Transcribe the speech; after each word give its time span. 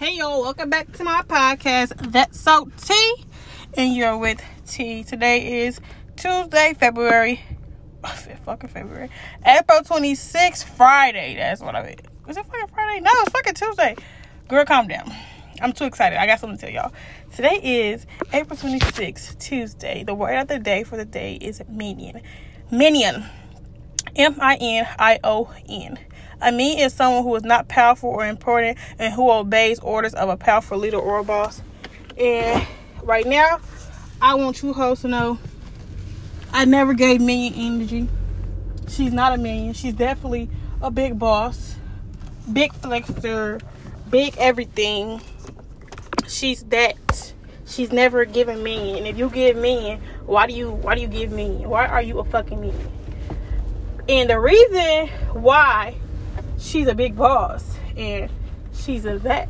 Hey 0.00 0.16
y'all, 0.16 0.40
welcome 0.40 0.70
back 0.70 0.90
to 0.92 1.04
my 1.04 1.20
podcast. 1.28 2.10
That's 2.10 2.40
so 2.40 2.70
T, 2.78 3.26
and 3.76 3.94
you're 3.94 4.16
with 4.16 4.42
T. 4.66 5.04
Today 5.04 5.66
is 5.66 5.78
Tuesday, 6.16 6.72
February, 6.72 7.42
fucking 8.46 8.70
February, 8.70 9.10
April 9.44 9.80
26th, 9.80 10.64
Friday. 10.64 11.34
That's 11.36 11.60
what 11.60 11.76
I 11.76 11.84
mean. 11.84 11.96
Was 12.26 12.38
it 12.38 12.46
fucking 12.46 12.68
Friday? 12.68 13.00
No, 13.00 13.10
it's 13.12 13.28
fucking 13.28 13.52
Tuesday. 13.52 13.94
Girl, 14.48 14.64
calm 14.64 14.88
down. 14.88 15.14
I'm 15.60 15.74
too 15.74 15.84
excited. 15.84 16.18
I 16.18 16.24
got 16.24 16.40
something 16.40 16.56
to 16.56 16.64
tell 16.64 16.74
y'all. 16.74 16.92
Today 17.36 17.60
is 17.62 18.06
April 18.32 18.56
26th, 18.56 19.38
Tuesday. 19.38 20.02
The 20.02 20.14
word 20.14 20.38
of 20.38 20.48
the 20.48 20.58
day 20.58 20.82
for 20.82 20.96
the 20.96 21.04
day 21.04 21.34
is 21.34 21.60
minion. 21.68 22.22
Minion. 22.70 23.26
M 24.16 24.34
I 24.40 24.56
N 24.62 24.88
I 24.98 25.20
O 25.22 25.52
N. 25.68 25.98
A 26.42 26.50
minion 26.50 26.86
is 26.86 26.94
someone 26.94 27.22
who 27.22 27.34
is 27.36 27.44
not 27.44 27.68
powerful 27.68 28.08
or 28.10 28.26
important 28.26 28.78
and 28.98 29.12
who 29.12 29.30
obeys 29.30 29.78
orders 29.80 30.14
of 30.14 30.28
a 30.28 30.36
powerful 30.36 30.78
leader 30.78 30.98
or 30.98 31.22
boss. 31.22 31.60
And 32.16 32.66
right 33.02 33.26
now, 33.26 33.60
I 34.22 34.34
want 34.34 34.62
you 34.62 34.72
hosts 34.72 35.02
to 35.02 35.08
know 35.08 35.38
I 36.52 36.64
never 36.64 36.94
gave 36.94 37.20
minion 37.20 37.54
energy. 37.54 38.08
She's 38.88 39.12
not 39.12 39.34
a 39.34 39.38
minion. 39.38 39.72
She's 39.74 39.94
definitely 39.94 40.48
a 40.82 40.90
big 40.90 41.18
boss, 41.18 41.76
big 42.52 42.72
flexer, 42.72 43.62
big 44.08 44.36
everything. 44.38 45.20
She's 46.26 46.64
that. 46.64 47.32
She's 47.66 47.92
never 47.92 48.24
given 48.24 48.62
minion. 48.62 48.98
And 48.98 49.06
if 49.06 49.16
you 49.16 49.30
give 49.30 49.56
minion, 49.56 50.00
why 50.26 50.46
do 50.46 50.54
you 50.54 50.70
why 50.70 50.96
do 50.96 51.02
you 51.02 51.06
give 51.06 51.30
minion? 51.30 51.68
Why 51.68 51.86
are 51.86 52.02
you 52.02 52.18
a 52.18 52.24
fucking 52.24 52.60
minion? 52.60 52.90
And 54.08 54.28
the 54.28 54.40
reason 54.40 55.08
why 55.34 55.94
she's 56.60 56.86
a 56.86 56.94
big 56.94 57.16
boss 57.16 57.64
and 57.96 58.30
she's 58.74 59.04
a 59.06 59.16
vet 59.16 59.48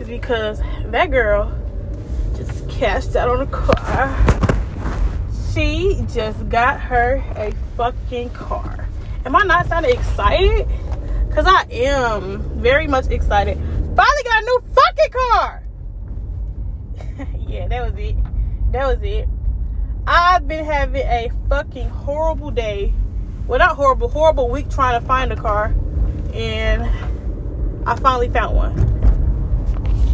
is 0.00 0.08
because 0.08 0.60
that 0.86 1.10
girl 1.10 1.56
just 2.36 2.68
cashed 2.68 3.16
out 3.16 3.28
on 3.28 3.40
a 3.40 3.46
car. 3.46 4.14
She 5.54 6.04
just 6.12 6.48
got 6.50 6.80
her 6.80 7.24
a 7.36 7.54
fucking 7.76 8.30
car. 8.30 8.88
Am 9.24 9.34
I 9.34 9.42
not 9.44 9.66
sounding 9.66 9.92
excited? 9.92 10.66
Because 11.28 11.46
I 11.46 11.64
am 11.70 12.42
very 12.60 12.86
much 12.86 13.08
excited. 13.08 13.56
Finally 13.56 14.22
got 14.24 14.42
a 14.42 14.46
new 14.46 14.62
fucking 14.74 15.12
car. 15.12 15.62
yeah, 17.48 17.68
that 17.68 17.90
was 17.90 17.98
it. 17.98 18.16
That 18.72 18.86
was 18.86 18.98
it. 19.02 19.28
I've 20.06 20.46
been 20.46 20.64
having 20.64 21.02
a 21.02 21.30
fucking 21.48 21.88
horrible 21.88 22.50
day. 22.50 22.92
Well, 23.46 23.58
not 23.58 23.76
horrible, 23.76 24.08
horrible 24.08 24.50
week 24.50 24.68
trying 24.68 25.00
to 25.00 25.06
find 25.06 25.32
a 25.32 25.36
car 25.36 25.74
and 26.36 26.84
I 27.88 27.96
finally 27.96 28.28
found 28.28 28.56
one. 28.56 28.78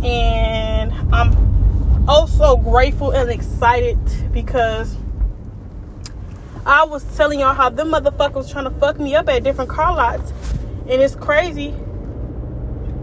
And 0.05 0.93
I'm 1.13 2.09
also 2.09 2.57
grateful 2.57 3.11
and 3.11 3.31
excited 3.31 3.99
because 4.33 4.97
I 6.65 6.85
was 6.85 7.05
telling 7.17 7.41
y'all 7.41 7.55
how 7.55 7.71
them 7.71 7.91
motherfuckers 7.91 8.51
trying 8.51 8.65
to 8.65 8.71
fuck 8.79 9.01
me 9.01 9.17
up 9.17 9.29
at 9.29 9.43
different 9.43 9.69
car 9.71 9.97
lots. 9.97 10.33
And 10.89 11.03
it's 11.03 11.17
crazy. 11.17 11.75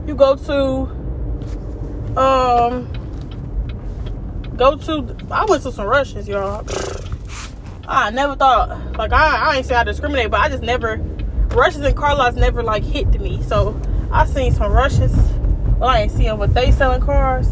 You 0.07 0.15
go 0.15 0.35
to 0.35 0.99
um 2.17 2.87
go 4.55 4.75
to 4.75 5.15
I 5.29 5.45
went 5.45 5.63
to 5.63 5.71
some 5.71 5.87
Russians, 5.87 6.27
y'all. 6.27 6.65
I 7.87 8.11
never 8.11 8.35
thought 8.35 8.97
like 8.97 9.11
I, 9.11 9.51
I 9.51 9.57
ain't 9.57 9.65
say 9.65 9.75
I 9.75 9.83
discriminate, 9.83 10.31
but 10.31 10.39
I 10.39 10.49
just 10.49 10.63
never 10.63 10.97
Russians 11.51 11.85
and 11.85 11.95
car 11.95 12.15
lots 12.15 12.35
never 12.35 12.63
like 12.63 12.83
hit 12.83 13.19
me. 13.19 13.41
So 13.43 13.79
I 14.11 14.25
seen 14.25 14.53
some 14.53 14.71
Russians. 14.71 15.15
Well, 15.79 15.89
I 15.89 16.01
ain't 16.01 16.11
seeing 16.11 16.37
what 16.37 16.53
they 16.53 16.71
selling 16.71 17.01
cars. 17.01 17.47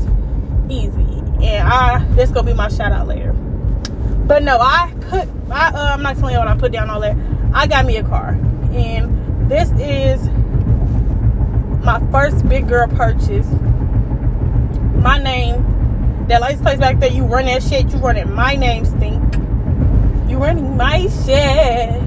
Easy. 0.70 1.04
And 1.42 1.68
I 1.68 2.04
this 2.16 2.30
gonna 2.30 2.48
be 2.48 2.54
my 2.54 2.70
shout 2.70 2.92
out 2.92 3.08
later. 3.08 3.34
But 3.34 4.44
no, 4.44 4.58
I 4.60 4.94
put 5.02 5.30
I 5.50 5.68
uh, 5.70 5.94
I'm 5.94 6.04
not 6.04 6.18
telling 6.18 6.34
you 6.34 6.40
what 6.40 6.48
I 6.48 6.58
put 6.58 6.72
down 6.72 6.90
all 6.90 7.00
that. 7.02 7.16
I 7.54 7.68
got 7.68 7.86
me 7.86 7.98
a 7.98 8.04
car. 8.04 8.32
And 8.72 9.50
this 9.50 9.72
is 9.80 10.28
my 11.84 12.06
first 12.12 12.48
big 12.48 12.68
girl 12.68 12.88
purchase. 12.88 13.48
My 15.02 15.18
name, 15.18 16.26
that 16.28 16.42
license 16.42 16.62
place 16.62 16.80
back 16.80 17.00
there, 17.00 17.12
you 17.12 17.24
run 17.24 17.46
that 17.46 17.64
shit, 17.64 17.92
you 17.94 18.00
running 18.00 18.32
my 18.34 18.56
name 18.56 18.84
stink. 18.84 19.24
You 20.30 20.38
running 20.38 20.76
my 20.76 21.08
shit. 21.26 22.07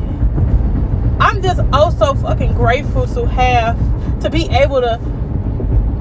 I'm 1.21 1.43
just 1.43 1.61
oh, 1.73 1.91
also 2.01 2.15
fucking 2.15 2.55
grateful 2.55 3.07
to 3.09 3.27
have 3.27 3.79
to 4.21 4.31
be 4.31 4.49
able 4.49 4.81
to 4.81 4.99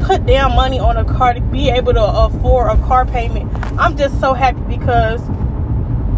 put 0.01 0.25
down 0.25 0.55
money 0.55 0.79
on 0.79 0.97
a 0.97 1.05
car 1.05 1.33
to 1.33 1.41
be 1.41 1.69
able 1.69 1.93
to 1.93 2.03
afford 2.03 2.71
a 2.71 2.81
car 2.85 3.05
payment. 3.05 3.51
I'm 3.77 3.97
just 3.97 4.19
so 4.19 4.33
happy 4.33 4.61
because 4.61 5.21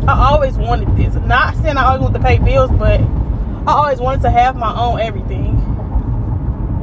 I 0.08 0.30
always 0.32 0.56
wanted 0.56 0.96
this. 0.96 1.16
Not 1.16 1.56
saying 1.58 1.78
I 1.78 1.86
always 1.86 2.02
want 2.02 2.14
to 2.14 2.22
pay 2.22 2.38
bills, 2.38 2.72
but 2.72 3.02
I 3.02 3.74
always 3.74 4.00
wanted 4.00 4.22
to 4.22 4.32
have 4.32 4.56
my 4.56 4.74
own 4.80 5.00
everything. 5.00 5.58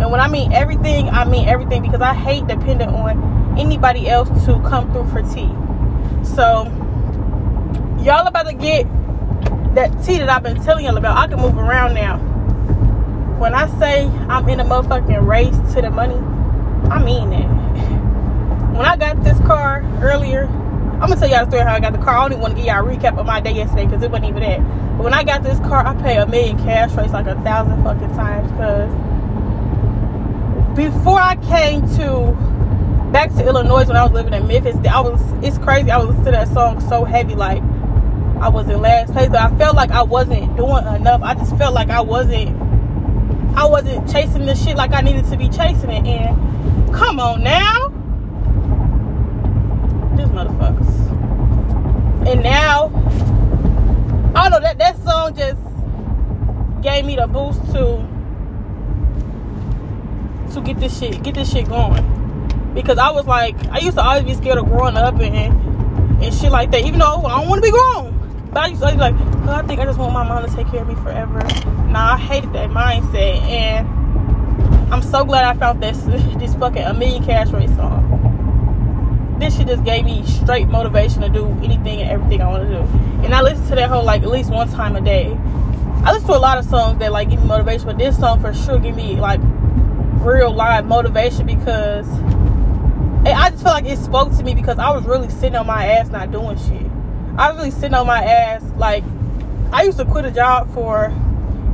And 0.00 0.10
when 0.10 0.20
I 0.20 0.28
mean 0.28 0.52
everything, 0.52 1.08
I 1.08 1.24
mean 1.24 1.48
everything 1.48 1.82
because 1.82 2.00
I 2.00 2.14
hate 2.14 2.46
depending 2.46 2.88
on 2.88 3.56
anybody 3.58 4.08
else 4.08 4.28
to 4.46 4.60
come 4.68 4.92
through 4.92 5.08
for 5.10 5.22
tea. 5.22 5.50
So 6.34 6.64
y'all 8.00 8.26
about 8.26 8.46
to 8.46 8.54
get 8.54 8.86
that 9.74 10.04
tea 10.04 10.18
that 10.18 10.28
I've 10.28 10.42
been 10.42 10.62
telling 10.62 10.84
y'all 10.84 10.96
about, 10.96 11.16
I 11.16 11.26
can 11.26 11.40
move 11.40 11.56
around 11.56 11.94
now. 11.94 12.18
When 13.38 13.54
I 13.54 13.68
say 13.78 14.06
I'm 14.28 14.48
in 14.48 14.60
a 14.60 14.64
motherfucking 14.64 15.26
race 15.26 15.56
to 15.74 15.82
the 15.82 15.90
money, 15.90 16.16
I 16.90 17.02
mean 17.02 17.32
it. 17.32 17.48
When 18.78 18.86
I 18.86 18.96
got 18.96 19.24
this 19.24 19.38
car 19.40 19.82
earlier, 20.00 20.44
I'm 21.00 21.08
gonna 21.08 21.16
tell 21.16 21.28
y'all 21.28 21.44
the 21.44 21.50
story 21.50 21.64
how 21.64 21.74
I 21.74 21.80
got 21.80 21.92
the 21.92 21.98
car. 21.98 22.16
I 22.16 22.28
don't 22.28 22.40
want 22.40 22.54
to 22.54 22.56
give 22.56 22.66
y'all 22.66 22.84
a 22.84 22.96
recap 22.96 23.18
of 23.18 23.26
my 23.26 23.40
day 23.40 23.52
yesterday 23.52 23.86
because 23.86 24.02
it 24.02 24.10
wasn't 24.10 24.30
even 24.30 24.42
that. 24.42 24.60
But 24.96 25.04
when 25.04 25.14
I 25.14 25.24
got 25.24 25.42
this 25.42 25.58
car, 25.60 25.84
I 25.86 25.94
paid 26.00 26.16
a 26.16 26.26
million 26.26 26.56
cash 26.58 26.92
rates 26.92 27.12
like 27.12 27.26
a 27.26 27.34
thousand 27.42 27.82
fucking 27.82 28.14
times 28.14 28.50
because 28.52 28.90
before 30.76 31.20
I 31.20 31.36
came 31.36 31.82
to 31.98 32.32
back 33.12 33.32
to 33.34 33.46
Illinois 33.46 33.86
when 33.86 33.96
I 33.96 34.02
was 34.04 34.12
living 34.12 34.32
in 34.32 34.46
Memphis, 34.46 34.76
I 34.88 35.00
was 35.00 35.20
it's 35.42 35.58
crazy. 35.58 35.90
I 35.90 35.98
was 35.98 36.08
listening 36.08 36.26
to 36.26 36.30
that 36.32 36.48
song 36.48 36.80
so 36.88 37.04
heavy, 37.04 37.34
like 37.34 37.62
I 38.41 38.49
was 38.49 38.69
in 38.69 38.81
last 38.81 39.12
place. 39.12 39.28
But 39.28 39.41
I 39.41 39.56
felt 39.59 39.75
like 39.75 39.91
I 39.91 40.03
wasn't 40.03 40.56
doing 40.56 40.87
enough. 40.87 41.22
I 41.22 41.34
just 41.34 41.56
felt 41.56 41.75
like 41.75 41.91
I 41.91 42.00
wasn't 42.00 42.56
I 43.56 43.65
wasn't 43.65 44.09
chasing 44.10 44.47
this 44.47 44.62
shit 44.62 44.76
like 44.76 44.93
I 44.93 45.00
needed 45.00 45.25
to 45.26 45.37
be 45.37 45.49
chasing 45.49 45.91
it. 45.91 46.06
And 46.06 46.94
come 46.94 47.19
on 47.19 47.43
now. 47.43 47.88
This 50.16 50.28
motherfuckers. 50.28 51.09
And 52.28 52.43
now 52.43 52.87
I 54.37 54.48
don't 54.48 54.53
know 54.53 54.60
that 54.60 54.78
that 54.78 54.97
song 55.03 55.34
just 55.34 55.59
gave 56.82 57.04
me 57.04 57.16
the 57.16 57.27
boost 57.27 57.60
to 57.72 58.06
to 60.54 60.60
get 60.60 60.78
this 60.78 60.97
shit 60.97 61.22
get 61.25 61.34
this 61.34 61.50
shit 61.50 61.69
going. 61.69 62.04
Because 62.75 62.98
I 62.98 63.10
was 63.10 63.27
like 63.27 63.56
I 63.71 63.78
used 63.78 63.97
to 63.97 64.04
always 64.04 64.25
be 64.25 64.34
scared 64.34 64.59
of 64.59 64.66
growing 64.66 64.97
up 64.97 65.19
and 65.19 65.66
and 66.22 66.34
shit 66.34 66.53
like 66.53 66.71
that, 66.72 66.84
even 66.84 67.00
though 67.00 67.25
I 67.25 67.41
don't 67.41 67.48
want 67.48 67.65
to 67.65 67.66
be 67.66 67.72
grown. 67.72 68.17
I 68.58 68.66
used 68.69 68.82
to 68.82 68.92
like, 68.94 69.14
oh, 69.19 69.52
I 69.52 69.62
think 69.62 69.80
I 69.80 69.84
just 69.84 69.98
want 69.98 70.12
my 70.12 70.26
mom 70.26 70.48
to 70.48 70.54
take 70.54 70.69
care 70.69 70.82
of 70.82 70.88
me 70.88 70.94
forever. 70.96 71.38
Nah, 71.88 72.14
I 72.14 72.16
hated 72.19 72.52
that 72.52 72.70
mindset, 72.70 73.41
and 73.42 73.86
I'm 74.92 75.02
so 75.02 75.24
glad 75.24 75.44
I 75.44 75.58
found 75.58 75.82
this 75.82 75.98
this 76.38 76.54
fucking 76.54 76.82
a 76.82 76.94
million 76.94 77.24
cash 77.24 77.50
rate 77.50 77.68
song. 77.70 79.36
This 79.38 79.56
shit 79.56 79.68
just 79.68 79.84
gave 79.84 80.04
me 80.04 80.26
straight 80.26 80.68
motivation 80.68 81.22
to 81.22 81.28
do 81.28 81.47
anything 81.62 82.00
and 82.00 82.10
everything 82.10 82.42
I 82.42 82.48
want 82.48 82.68
to 82.68 82.68
do. 82.68 82.80
And 83.24 83.32
I 83.34 83.42
listen 83.42 83.66
to 83.68 83.74
that 83.76 83.88
whole 83.88 84.04
like 84.04 84.22
at 84.22 84.28
least 84.28 84.50
one 84.50 84.68
time 84.68 84.97
a 84.97 85.00
day. 85.00 85.36
I 86.04 86.12
listen 86.12 86.28
to 86.28 86.36
a 86.36 86.38
lot 86.38 86.58
of 86.58 86.64
songs 86.64 86.98
that 86.98 87.12
like 87.12 87.30
give 87.30 87.41
me 87.41 87.47
motivation, 87.47 87.86
but 87.86 87.98
this 87.98 88.18
song 88.18 88.41
for 88.41 88.52
sure 88.52 88.78
give 88.78 88.97
me 88.97 89.20
like 89.20 89.41
real 90.20 90.52
live 90.52 90.86
motivation 90.86 91.47
because 91.47 92.08
I 93.24 93.50
just 93.50 93.62
feel 93.62 93.72
like 93.72 93.84
it 93.84 93.98
spoke 93.98 94.36
to 94.36 94.42
me 94.42 94.54
because 94.54 94.78
I 94.78 94.91
was 94.91 95.04
really 95.04 95.28
sitting 95.28 95.56
on 95.56 95.66
my 95.66 95.86
ass 95.86 96.09
not 96.09 96.33
doing 96.33 96.56
shit. 96.56 96.87
I 97.38 97.52
was 97.52 97.58
really 97.58 97.70
sitting 97.70 97.94
on 97.94 98.04
my 98.04 98.20
ass. 98.20 98.64
Like, 98.76 99.04
I 99.72 99.84
used 99.84 99.98
to 99.98 100.04
quit 100.04 100.24
a 100.24 100.30
job 100.32 100.74
for 100.74 101.04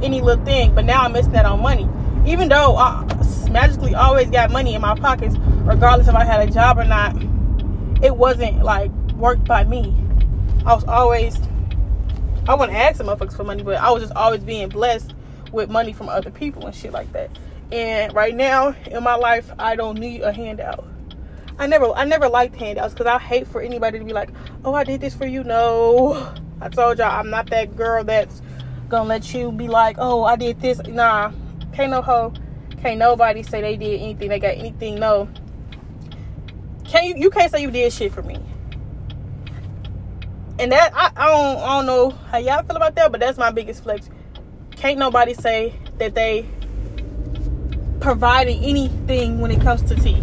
any 0.03 0.21
little 0.21 0.45
thing, 0.45 0.75
but 0.75 0.85
now 0.85 1.01
I'm 1.01 1.13
missing 1.13 1.33
that 1.33 1.47
on 1.47 1.63
money. 1.63 1.89
Even 2.27 2.51
though 2.51 2.77
I 2.77 3.03
magically 3.51 3.95
always 3.95 4.29
got 4.29 4.51
money 4.51 4.75
in 4.75 4.83
my 4.83 4.95
pockets, 4.95 5.37
regardless 5.63 6.07
if 6.07 6.15
I 6.15 6.25
had 6.25 6.47
a 6.47 6.53
job 6.53 6.79
or 6.79 6.85
not, 6.85 7.17
it 8.05 8.15
wasn't 8.15 8.63
like 8.63 8.91
worked 9.13 9.47
by 9.47 9.65
me. 9.65 9.97
I 10.67 10.75
was 10.75 10.85
always, 10.85 11.39
I 12.47 12.55
wouldn't 12.55 12.77
ask 12.77 12.99
some 12.99 13.07
motherfuckers 13.07 13.35
for 13.35 13.45
money, 13.45 13.63
but 13.63 13.77
I 13.77 13.91
was 13.91 14.03
just 14.03 14.15
always 14.15 14.45
being 14.45 14.69
blessed 14.69 15.15
with 15.51 15.71
money 15.71 15.95
from 15.95 16.11
other 16.11 16.31
people 16.31 16.67
and 16.67 16.77
shit 16.77 16.93
like 16.93 17.11
that. 17.15 17.31
And 17.73 18.13
right 18.13 18.35
now 18.35 18.75
in 18.91 19.03
my 19.03 19.15
life, 19.15 19.51
I 19.59 19.77
don't 19.77 19.99
need 19.99 20.21
a 20.21 20.31
handout. 20.31 20.87
I 21.59 21.67
never 21.67 21.93
I 21.93 22.05
never 22.05 22.29
liked 22.29 22.57
handouts 22.57 22.95
because 22.95 23.07
I 23.07 23.19
hate 23.19 23.47
for 23.47 23.61
anybody 23.61 23.99
to 23.99 24.05
be 24.05 24.13
like, 24.13 24.31
oh, 24.65 24.75
I 24.75 24.85
did 24.85 25.01
this 25.01 25.15
for 25.15 25.27
you. 25.27 25.45
No, 25.45 26.35
I 26.61 26.69
told 26.69 26.99
y'all 26.99 27.11
I'm 27.11 27.31
not 27.31 27.51
that 27.51 27.77
girl 27.77 28.05
that's 28.05 28.43
gonna 28.89 29.09
let 29.09 29.33
you 29.35 29.53
be 29.53 29.69
like, 29.69 29.97
oh, 29.99 30.25
I 30.25 30.37
did 30.37 30.61
this. 30.61 30.81
Nah, 30.87 31.33
can't 31.73 31.91
no 31.91 32.03
hoe, 32.03 32.33
can't 32.83 32.99
nobody 32.99 33.43
say 33.43 33.61
they 33.61 33.77
did 33.77 34.01
anything. 34.01 34.29
They 34.29 34.41
got 34.41 34.57
anything. 34.57 34.97
No, 34.99 35.29
Can 36.85 37.05
you 37.05 37.15
you 37.17 37.31
can't 37.31 37.51
say 37.51 37.63
you 37.63 37.71
did 37.71 37.93
shit 37.93 38.13
for 38.13 38.23
me. 38.23 38.39
And 40.59 40.73
that 40.73 40.93
I, 40.95 41.11
I 41.17 41.29
don't 41.29 41.59
I 41.59 41.77
don't 41.77 41.87
know 41.87 42.11
how 42.11 42.39
y'all 42.39 42.63
feel 42.65 42.77
about 42.77 42.95
that, 42.97 43.13
but 43.13 43.21
that's 43.21 43.39
my 43.39 43.51
biggest 43.51 43.85
flex. 43.85 44.11
Can't 44.73 44.99
nobody 44.99 45.35
say 45.35 45.75
that 45.99 46.15
they 46.15 46.47
provided 48.01 48.57
anything 48.63 49.41
when 49.41 49.51
it 49.51 49.61
comes 49.61 49.83
to 49.85 49.95
tea. 49.95 50.21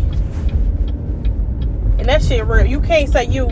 And 2.02 2.10
that 2.10 2.24
shit 2.24 2.44
real. 2.48 2.66
You 2.66 2.82
can't 2.82 3.08
say 3.12 3.26
you, 3.26 3.48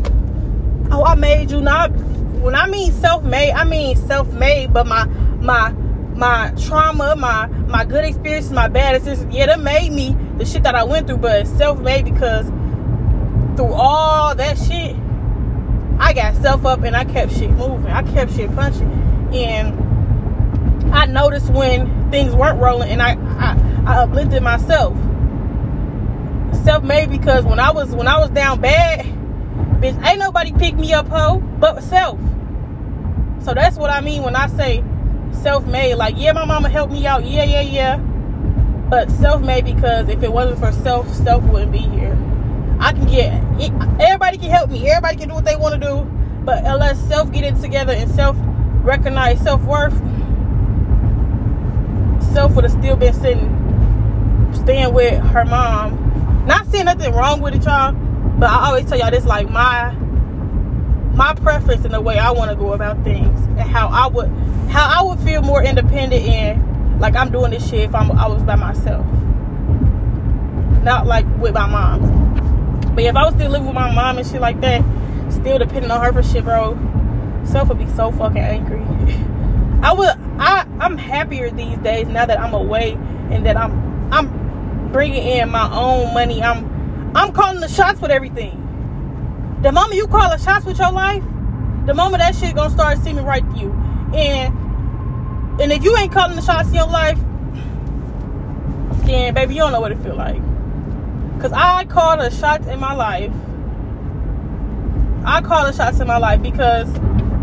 oh, 0.92 1.04
I 1.06 1.13
made 1.13 1.51
you 1.51 1.62
not. 1.62 1.92
When 1.92 2.56
I 2.56 2.66
mean 2.66 2.92
self-made, 2.94 3.51
I 3.51 3.63
mean 3.63 3.96
self-made, 3.96 4.74
but 4.74 4.88
my 4.88 5.06
my 5.06 5.72
my 6.16 6.51
trauma, 6.60 7.16
my 7.16 7.46
my 7.46 7.86
good 7.86 8.04
experiences, 8.04 8.51
my 8.51 8.68
bad 8.68 8.96
experiences, 8.96 9.28
yeah, 9.31 9.46
that 9.46 9.60
made 9.60 9.92
me 9.92 10.18
the 10.40 10.46
shit 10.46 10.63
that 10.63 10.74
I 10.74 10.84
went 10.84 11.06
through, 11.06 11.18
but 11.18 11.42
it's 11.42 11.51
self-made 11.51 12.06
because 12.06 12.48
through 13.56 13.72
all 13.72 14.34
that 14.34 14.57
shit, 14.57 14.96
I 16.00 16.13
got 16.13 16.36
self 16.38 16.66
up 16.66 16.81
and 16.81 16.96
I 16.96 17.06
kept 17.06 17.31
shit 17.34 17.51
moving. 17.51 17.92
I 17.92 18.01
kept 18.01 18.34
shit 18.34 18.51
punching. 18.56 18.90
And 19.31 20.92
I 20.92 21.06
noticed 21.06 21.51
when 21.51 22.10
things 22.10 22.34
weren't 22.34 22.60
rolling 22.60 22.90
and 22.90 23.00
I 23.00 23.12
I, 23.13 23.84
I 23.86 23.98
uplifted 24.00 24.42
myself. 24.42 24.98
Self-made 26.63 27.10
because 27.10 27.46
when 27.46 27.60
I 27.60 27.72
was 27.72 27.96
when 27.96 28.07
I 28.07 28.19
was 28.19 28.30
down 28.30 28.62
bad, 28.62 29.06
bitch, 29.81 30.06
ain't 30.06 30.19
nobody 30.19 30.51
pick 30.54 30.75
me 30.75 30.94
up, 30.94 31.07
ho, 31.07 31.40
but 31.60 31.81
self. 31.84 32.19
So 33.44 33.54
that's 33.54 33.78
what 33.78 33.90
I 33.90 34.01
mean 34.01 34.24
when 34.24 34.36
I 34.36 34.48
say 34.48 34.84
self-made. 35.31 35.96
Like, 35.96 36.16
yeah, 36.18 36.34
my 36.34 36.46
mama 36.46 36.69
helped 36.69 36.92
me 36.92 37.06
out. 37.06 37.25
Yeah, 37.25 37.44
yeah, 37.44 37.62
yeah. 37.62 37.98
But 37.98 39.10
self-made 39.12 39.66
because 39.66 40.10
if 40.10 40.24
it 40.24 40.31
wasn't 40.31 40.60
for 40.60 40.72
self, 40.84 41.12
self 41.13 41.44
wouldn't 41.44 41.72
be 41.72 41.80
here. 41.80 42.18
I 42.80 42.94
can 42.94 43.06
get 43.06 43.34
everybody 44.01 44.38
can 44.38 44.50
help 44.50 44.69
me. 44.69 44.90
Everybody 44.90 45.18
can 45.18 45.30
do 45.30 45.36
what 45.36 45.46
they 45.46 45.56
want 45.56 45.81
to 45.81 45.88
do. 45.88 46.04
But 46.44 46.66
unless 46.66 47.00
self 47.07 47.31
get 47.31 47.44
it 47.44 47.60
together 47.62 47.94
and 47.94 48.10
self 48.12 48.36
recognize 48.84 49.40
self 49.42 49.62
worth, 49.63 49.94
self 52.34 52.56
would 52.56 52.63
have 52.63 52.74
still 52.74 52.96
been 52.96 53.13
sitting, 53.13 54.50
staying 54.54 54.94
with 54.94 55.22
her 55.22 55.46
mom. 55.46 56.09
Not 56.45 56.68
saying 56.68 56.86
nothing 56.86 57.13
wrong 57.13 57.41
with 57.41 57.56
it, 57.56 57.63
y'all. 57.63 57.94
But 58.39 58.50
I 58.50 58.68
always 58.68 58.86
tell 58.86 58.97
y'all 58.97 59.12
this 59.12 59.25
like 59.25 59.50
my 59.50 59.94
my 61.13 61.33
preference 61.33 61.83
in 61.83 61.91
the 61.91 62.00
way 62.00 62.18
I 62.18 62.31
want 62.31 62.50
to 62.50 62.56
go 62.56 62.71
about 62.74 63.03
things 63.03 63.39
and 63.41 63.59
how 63.59 63.88
I 63.88 64.07
would 64.07 64.30
how 64.69 64.88
I 64.88 65.03
would 65.06 65.19
feel 65.19 65.41
more 65.41 65.62
independent 65.62 66.24
and 66.24 67.01
like 67.01 67.15
I'm 67.15 67.31
doing 67.31 67.51
this 67.51 67.69
shit 67.69 67.81
if 67.81 67.95
I'm 67.95 68.12
I 68.12 68.27
was 68.27 68.41
by 68.44 68.56
myself. 68.56 69.06
Not 70.83 71.07
like 71.07 71.25
with 71.38 71.53
my 71.53 71.68
mom. 71.68 72.30
But 72.95 73.03
if 73.03 73.15
I 73.15 73.25
was 73.25 73.36
still 73.36 73.51
living 73.51 73.68
with 73.68 73.75
my 73.75 73.94
mom 73.94 74.18
and 74.18 74.27
shit 74.27 74.41
like 74.41 74.62
that, 74.62 74.83
still 75.30 75.57
depending 75.57 75.91
on 75.91 76.01
her 76.01 76.13
for 76.13 76.24
shit, 76.24 76.44
bro, 76.44 76.77
self 77.44 77.69
would 77.69 77.77
be 77.77 77.88
so 77.95 78.12
fucking 78.12 78.38
angry. 78.38 78.80
I 79.81 79.94
would, 79.94 80.09
I, 80.39 80.65
I'm 80.80 80.97
happier 80.97 81.50
these 81.50 81.77
days 81.77 82.07
now 82.07 82.25
that 82.25 82.39
I'm 82.39 82.53
away 82.53 82.94
and 83.31 83.45
that 83.45 83.56
I'm, 83.56 84.13
I'm 84.13 84.38
bringing 84.91 85.25
in 85.25 85.50
my 85.50 85.71
own 85.74 86.13
money. 86.13 86.41
I'm, 86.41 87.13
I'm 87.15 87.31
calling 87.33 87.59
the 87.59 87.68
shots 87.68 88.01
with 88.01 88.12
everything. 88.12 88.56
The 89.62 89.71
moment 89.71 89.95
you 89.95 90.07
call 90.07 90.30
the 90.30 90.38
shots 90.38 90.65
with 90.65 90.80
your 90.80 90.91
life, 90.91 91.24
the 91.86 91.94
moment 91.94 92.21
that 92.21 92.36
shit 92.36 92.56
gonna 92.56 92.69
start 92.69 92.97
seeming 93.00 93.25
right 93.25 93.47
to 93.51 93.57
you. 93.57 93.71
And, 94.13 95.62
and 95.62 95.71
if 95.71 95.83
you 95.83 95.95
ain't 95.97 96.12
calling 96.12 96.36
the 96.36 96.41
shots 96.41 96.69
in 96.69 96.75
your 96.75 96.88
life, 96.88 97.19
then 99.06 99.33
baby, 99.33 99.56
you 99.56 99.62
don't 99.62 99.71
know 99.71 99.81
what 99.81 99.91
it 99.91 99.97
feel 100.00 100.15
like. 100.15 100.41
Cause 101.41 101.51
I 101.53 101.86
call 101.86 102.18
the 102.18 102.30
shots 102.30 102.68
in 102.68 102.80
my 102.80 102.94
life. 102.94 103.31
I 105.25 105.41
call 105.41 105.65
the 105.65 105.74
shots 105.74 106.00
in 106.00 106.07
my 106.07 106.18
life 106.18 106.41
because 106.41 106.88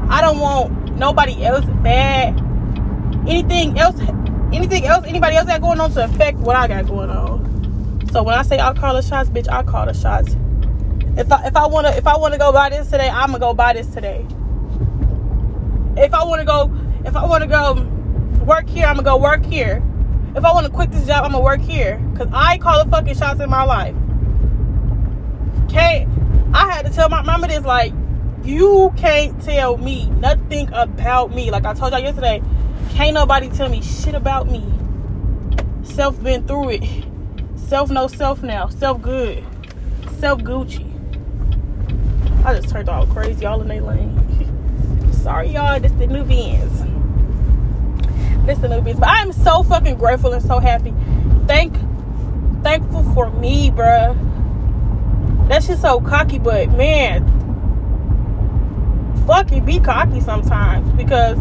I 0.09 0.21
don't 0.21 0.39
want 0.39 0.97
nobody 0.97 1.45
else 1.45 1.65
bad. 1.83 2.39
Anything 3.29 3.79
else, 3.79 3.99
anything 4.53 4.85
else, 4.85 5.07
anybody 5.07 5.37
else 5.37 5.47
got 5.47 5.61
going 5.61 5.81
on 5.81 5.93
to 5.93 6.05
affect 6.05 6.39
what 6.39 6.57
I 6.57 6.69
got 6.69 6.87
going 6.87 7.11
on. 7.11 8.09
So 8.13 8.23
when 8.23 8.35
I 8.35 8.43
say 8.43 8.59
I 8.59 8.73
call 8.73 8.95
the 8.95 9.03
shots, 9.03 9.29
bitch, 9.29 9.51
I 9.51 9.63
call 9.63 9.87
the 9.87 9.93
shots. 9.93 10.37
If 11.17 11.31
I 11.33 11.47
if 11.47 11.57
I 11.57 11.67
wanna 11.67 11.91
if 11.91 12.07
I 12.07 12.17
wanna 12.17 12.39
go 12.39 12.53
buy 12.53 12.71
this 12.71 12.91
today, 12.91 13.09
I'ma 13.09 13.39
go 13.39 13.55
buy 13.55 13.73
this 13.73 13.87
today. 13.89 14.27
If 15.97 16.13
I 16.15 16.25
wanna 16.25 16.45
go 16.45 16.75
if 17.05 17.17
I 17.17 17.25
wanna 17.27 17.47
go 17.47 17.87
work 18.45 18.69
here, 18.69 18.87
I'ma 18.87 19.03
go 19.03 19.17
work 19.17 19.45
here. 19.45 19.83
If 20.37 20.45
I 20.45 20.53
want 20.53 20.67
to 20.67 20.73
quit 20.73 20.91
this 20.91 21.07
job, 21.07 21.25
I'm 21.25 21.33
gonna 21.33 21.43
work 21.43 21.61
here. 21.61 21.99
Cause 22.15 22.29
I 22.33 22.59
call 22.59 22.85
the 22.85 22.91
fucking 22.91 23.17
shots 23.17 23.41
in 23.41 23.49
my 23.49 23.65
life. 23.65 23.95
Can't 25.71 26.09
I 26.55 26.71
had 26.71 26.85
to 26.87 26.93
tell 26.93 27.09
my 27.09 27.23
mama 27.23 27.49
this 27.49 27.65
like 27.65 27.93
you 28.45 28.93
can't 28.97 29.41
tell 29.43 29.79
me 29.79 30.11
nothing 30.11 30.69
about 30.73 31.35
me. 31.35 31.51
Like 31.51 31.65
I 31.65 31.75
told 31.75 31.93
y'all 31.93 32.01
yesterday, 32.01 32.43
can't 32.97 33.13
nobody 33.13 33.51
tell 33.51 33.69
me 33.69 33.83
shit 33.83 34.15
about 34.15 34.49
me. 34.49 34.65
Self 35.83 36.23
been 36.23 36.47
through 36.47 36.71
it. 36.71 37.05
Self 37.57 37.91
no 37.91 38.09
self 38.09 38.43
now. 38.43 38.69
Self 38.69 39.03
good. 39.03 39.45
Self 40.19 40.41
Gucci. 40.41 40.85
I 42.45 42.55
just 42.59 42.71
turned 42.71 42.89
all 42.89 43.07
crazy 43.07 43.45
all 43.45 43.61
in 43.61 43.69
their 43.69 43.83
lane. 43.83 45.13
Sorry 45.13 45.49
y'all, 45.49 45.79
this 45.79 45.93
the 45.93 46.07
new 46.07 46.25
Benz 46.25 46.87
listen 48.47 48.71
to 48.71 48.81
this. 48.81 48.99
But 48.99 49.09
I 49.09 49.21
am 49.21 49.33
so 49.33 49.63
fucking 49.63 49.97
grateful 49.97 50.33
and 50.33 50.43
so 50.43 50.59
happy. 50.59 50.95
Thank 51.47 51.77
thankful 52.63 53.03
for 53.13 53.31
me, 53.31 53.71
bruh. 53.71 54.17
That 55.49 55.63
shit's 55.63 55.83
so 55.83 56.01
cocky, 56.01 56.39
but 56.39 56.71
man, 56.71 57.25
fucking 59.27 59.65
be 59.65 59.81
cocky 59.81 60.21
sometimes 60.21 60.91
because 60.93 61.39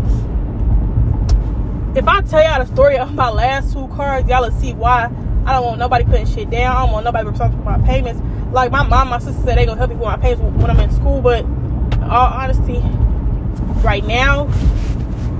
if 1.96 2.08
I 2.08 2.22
tell 2.22 2.44
y'all 2.44 2.64
the 2.64 2.72
story 2.74 2.98
of 2.98 3.14
my 3.14 3.30
last 3.30 3.74
two 3.74 3.88
cars, 3.90 4.26
y'all 4.28 4.44
will 4.44 4.52
see 4.60 4.74
why 4.74 5.10
I 5.46 5.54
don't 5.54 5.66
want 5.66 5.80
nobody 5.80 6.04
putting 6.06 6.26
shit 6.26 6.50
down. 6.50 6.76
I 6.76 6.82
don't 6.84 6.92
want 6.92 7.06
nobody 7.06 7.28
responsible 7.28 7.64
for 7.64 7.78
my 7.78 7.86
payments. 7.86 8.22
Like 8.52 8.72
my 8.72 8.84
mom, 8.84 9.10
my 9.10 9.20
sister 9.20 9.42
said 9.44 9.58
they 9.58 9.66
gonna 9.66 9.78
help 9.78 9.90
me 9.90 9.96
with 9.96 10.06
my 10.06 10.18
payments 10.18 10.62
when 10.62 10.70
I'm 10.70 10.80
in 10.80 10.92
school, 10.92 11.22
but 11.22 11.46
in 11.46 12.04
all 12.04 12.34
honesty, 12.34 12.82
right 13.84 14.06
now, 14.06 14.48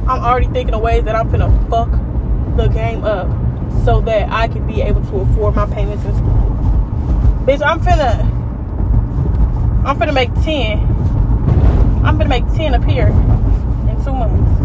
I'm 0.08 0.22
already 0.22 0.48
thinking 0.48 0.74
of 0.74 0.82
ways 0.82 1.04
that 1.06 1.16
I'm 1.16 1.30
gonna 1.32 1.52
fuck 1.70 1.92
the 2.58 2.68
game 2.68 3.04
up 3.04 3.28
so 3.84 4.02
that 4.02 4.30
I 4.32 4.48
can 4.48 4.66
be 4.66 4.82
able 4.82 5.02
to 5.02 5.18
afford 5.18 5.56
my 5.56 5.66
payments 5.66 6.06
in 6.06 6.16
school. 6.16 6.56
Bitch, 7.46 7.62
I'm 7.66 7.80
finna 7.82 8.36
I'm 9.86 10.00
finna 10.00 10.16
make 10.16 10.34
10. 10.44 10.80
I'm 12.04 12.18
finna 12.18 12.28
make 12.28 12.44
10 12.56 12.74
appear 12.74 13.08
in 13.08 14.04
two 14.04 14.14
months. 14.14 14.62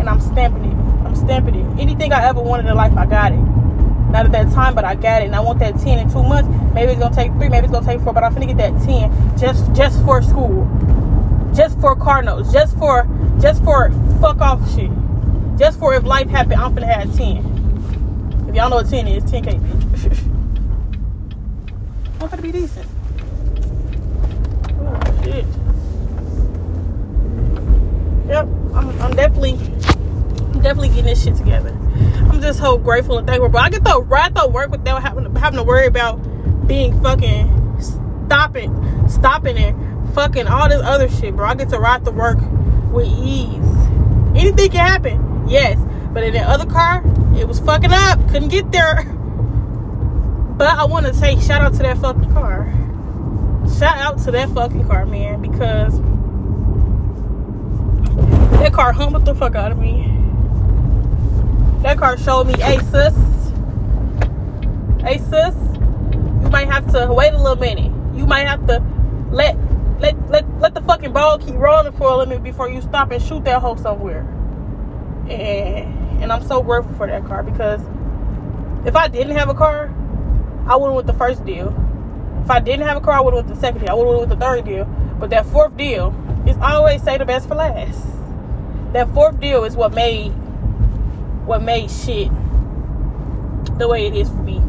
And 0.00 0.08
I'm 0.08 0.18
stamping 0.18 0.64
it. 0.64 0.67
Stamping 1.28 1.56
it. 1.56 1.78
Anything 1.78 2.10
I 2.14 2.26
ever 2.26 2.40
wanted 2.40 2.64
in 2.64 2.74
life, 2.74 2.96
I 2.96 3.04
got 3.04 3.32
it. 3.32 3.36
Not 3.36 4.24
at 4.24 4.32
that 4.32 4.50
time, 4.54 4.74
but 4.74 4.86
I 4.86 4.94
got 4.94 5.20
it. 5.20 5.26
And 5.26 5.36
I 5.36 5.40
want 5.40 5.58
that 5.58 5.78
10 5.78 5.98
in 5.98 6.10
two 6.10 6.22
months. 6.22 6.48
Maybe 6.72 6.92
it's 6.92 6.98
gonna 6.98 7.14
take 7.14 7.30
three, 7.32 7.50
maybe 7.50 7.66
it's 7.66 7.70
gonna 7.70 7.84
take 7.84 8.00
four, 8.00 8.14
but 8.14 8.24
I'm 8.24 8.34
finna 8.34 8.46
get 8.46 8.56
that 8.56 8.82
10 8.86 9.38
just 9.38 9.70
just 9.74 10.02
for 10.06 10.22
school. 10.22 10.64
Just 11.54 11.78
for 11.80 11.94
car 11.94 12.22
notes. 12.22 12.50
Just 12.50 12.78
for 12.78 13.06
just 13.42 13.62
for 13.62 13.90
fuck 14.22 14.40
off 14.40 14.74
shit. 14.74 14.90
Just 15.58 15.78
for 15.78 15.92
if 15.92 16.02
life 16.04 16.30
happened, 16.30 16.62
I'm 16.62 16.74
finna 16.74 16.86
have 16.86 17.14
10. 17.14 18.46
If 18.48 18.54
y'all 18.54 18.70
know 18.70 18.76
what 18.76 18.88
10 18.88 19.06
is, 19.06 19.22
10K, 19.24 19.60
bitch. 19.60 20.18
I'm 22.22 22.28
finna 22.30 22.40
be 22.40 22.52
decent. 22.52 22.86
Oh, 24.80 25.22
shit. 25.22 25.44
Yep, 28.28 28.46
I'm, 28.74 29.02
I'm 29.02 29.14
definitely, 29.14 29.58
definitely 30.60 30.88
getting 30.88 31.04
this 31.06 31.22
shit 31.22 31.36
together. 31.36 31.70
I'm 32.30 32.40
just 32.40 32.58
so 32.58 32.78
grateful 32.78 33.18
and 33.18 33.26
thankful. 33.26 33.48
But 33.48 33.62
I 33.62 33.70
get 33.70 33.84
the 33.84 34.00
right 34.02 34.34
to 34.34 34.46
work 34.46 34.70
without 34.70 35.02
having 35.02 35.24
to, 35.24 35.40
having 35.40 35.58
to 35.58 35.64
worry 35.64 35.86
about 35.86 36.16
being 36.66 37.00
fucking 37.02 37.80
stopping, 38.26 39.08
stopping 39.08 39.56
and 39.56 40.14
fucking 40.14 40.46
all 40.46 40.68
this 40.68 40.82
other 40.82 41.08
shit, 41.08 41.34
bro. 41.34 41.46
I 41.46 41.54
get 41.54 41.70
to 41.70 41.78
ride 41.78 42.04
to 42.04 42.10
work 42.10 42.38
with 42.90 43.06
ease. 43.06 43.58
Anything 44.34 44.70
can 44.70 44.86
happen, 44.86 45.48
yes. 45.48 45.78
But 46.12 46.24
in 46.24 46.34
the 46.34 46.40
other 46.40 46.66
car, 46.66 47.02
it 47.36 47.46
was 47.46 47.60
fucking 47.60 47.92
up. 47.92 48.18
Couldn't 48.28 48.48
get 48.48 48.70
there. 48.72 49.04
But 50.56 50.76
I 50.76 50.84
want 50.84 51.06
to 51.06 51.14
say 51.14 51.38
shout 51.40 51.62
out 51.62 51.72
to 51.74 51.78
that 51.78 51.98
fucking 51.98 52.32
car. 52.32 52.72
Shout 53.78 53.96
out 53.98 54.18
to 54.24 54.30
that 54.32 54.48
fucking 54.50 54.86
car, 54.86 55.06
man, 55.06 55.40
because 55.40 56.00
that 58.60 58.72
car 58.72 58.92
humbled 58.92 59.24
the 59.24 59.34
fuck 59.34 59.54
out 59.54 59.70
of 59.70 59.78
me. 59.78 60.17
That 61.82 61.96
car 61.96 62.18
showed 62.18 62.48
me, 62.48 62.54
hey 62.60 62.78
sis, 62.90 63.14
hey 65.00 65.18
sis, 65.18 65.54
you 66.42 66.50
might 66.50 66.68
have 66.68 66.90
to 66.92 67.12
wait 67.12 67.32
a 67.32 67.38
little 67.38 67.56
minute. 67.56 67.92
You 68.16 68.26
might 68.26 68.46
have 68.48 68.66
to 68.66 68.82
let 69.30 69.56
let 70.00 70.28
let 70.28 70.60
let 70.60 70.74
the 70.74 70.82
fucking 70.82 71.12
ball 71.12 71.38
keep 71.38 71.54
rolling 71.54 71.92
for 71.92 72.08
a 72.08 72.16
little 72.16 72.26
minute 72.26 72.42
before 72.42 72.68
you 72.68 72.82
stop 72.82 73.12
and 73.12 73.22
shoot 73.22 73.44
that 73.44 73.60
hole 73.60 73.76
somewhere. 73.76 74.22
And 75.28 76.22
and 76.22 76.32
I'm 76.32 76.44
so 76.46 76.62
grateful 76.62 76.94
for 76.94 77.06
that 77.06 77.24
car 77.26 77.44
because 77.44 77.80
if 78.84 78.96
I 78.96 79.06
didn't 79.06 79.36
have 79.36 79.48
a 79.48 79.54
car, 79.54 79.94
I 80.66 80.74
wouldn't 80.74 80.96
with 80.96 81.06
the 81.06 81.12
first 81.12 81.44
deal. 81.44 81.74
If 82.42 82.50
I 82.50 82.58
didn't 82.58 82.86
have 82.86 82.96
a 82.96 83.00
car, 83.00 83.14
I 83.14 83.20
would 83.20 83.34
have 83.34 83.46
went 83.46 83.54
the 83.54 83.60
second 83.60 83.82
deal. 83.82 83.90
I 83.90 83.94
would 83.94 84.08
have 84.08 84.28
with 84.28 84.38
the 84.38 84.44
third 84.44 84.64
deal. 84.64 84.84
But 85.18 85.30
that 85.30 85.46
fourth 85.46 85.76
deal 85.76 86.14
is 86.46 86.56
always 86.58 87.02
say 87.02 87.18
the 87.18 87.24
best 87.24 87.46
for 87.46 87.54
last. 87.54 88.04
That 88.92 89.12
fourth 89.14 89.38
deal 89.38 89.64
is 89.64 89.76
what 89.76 89.94
made 89.94 90.32
what 91.48 91.62
made 91.62 91.90
shit 91.90 92.28
the 93.78 93.88
way 93.88 94.06
it 94.06 94.14
is 94.14 94.28
for 94.28 94.42
me. 94.42 94.62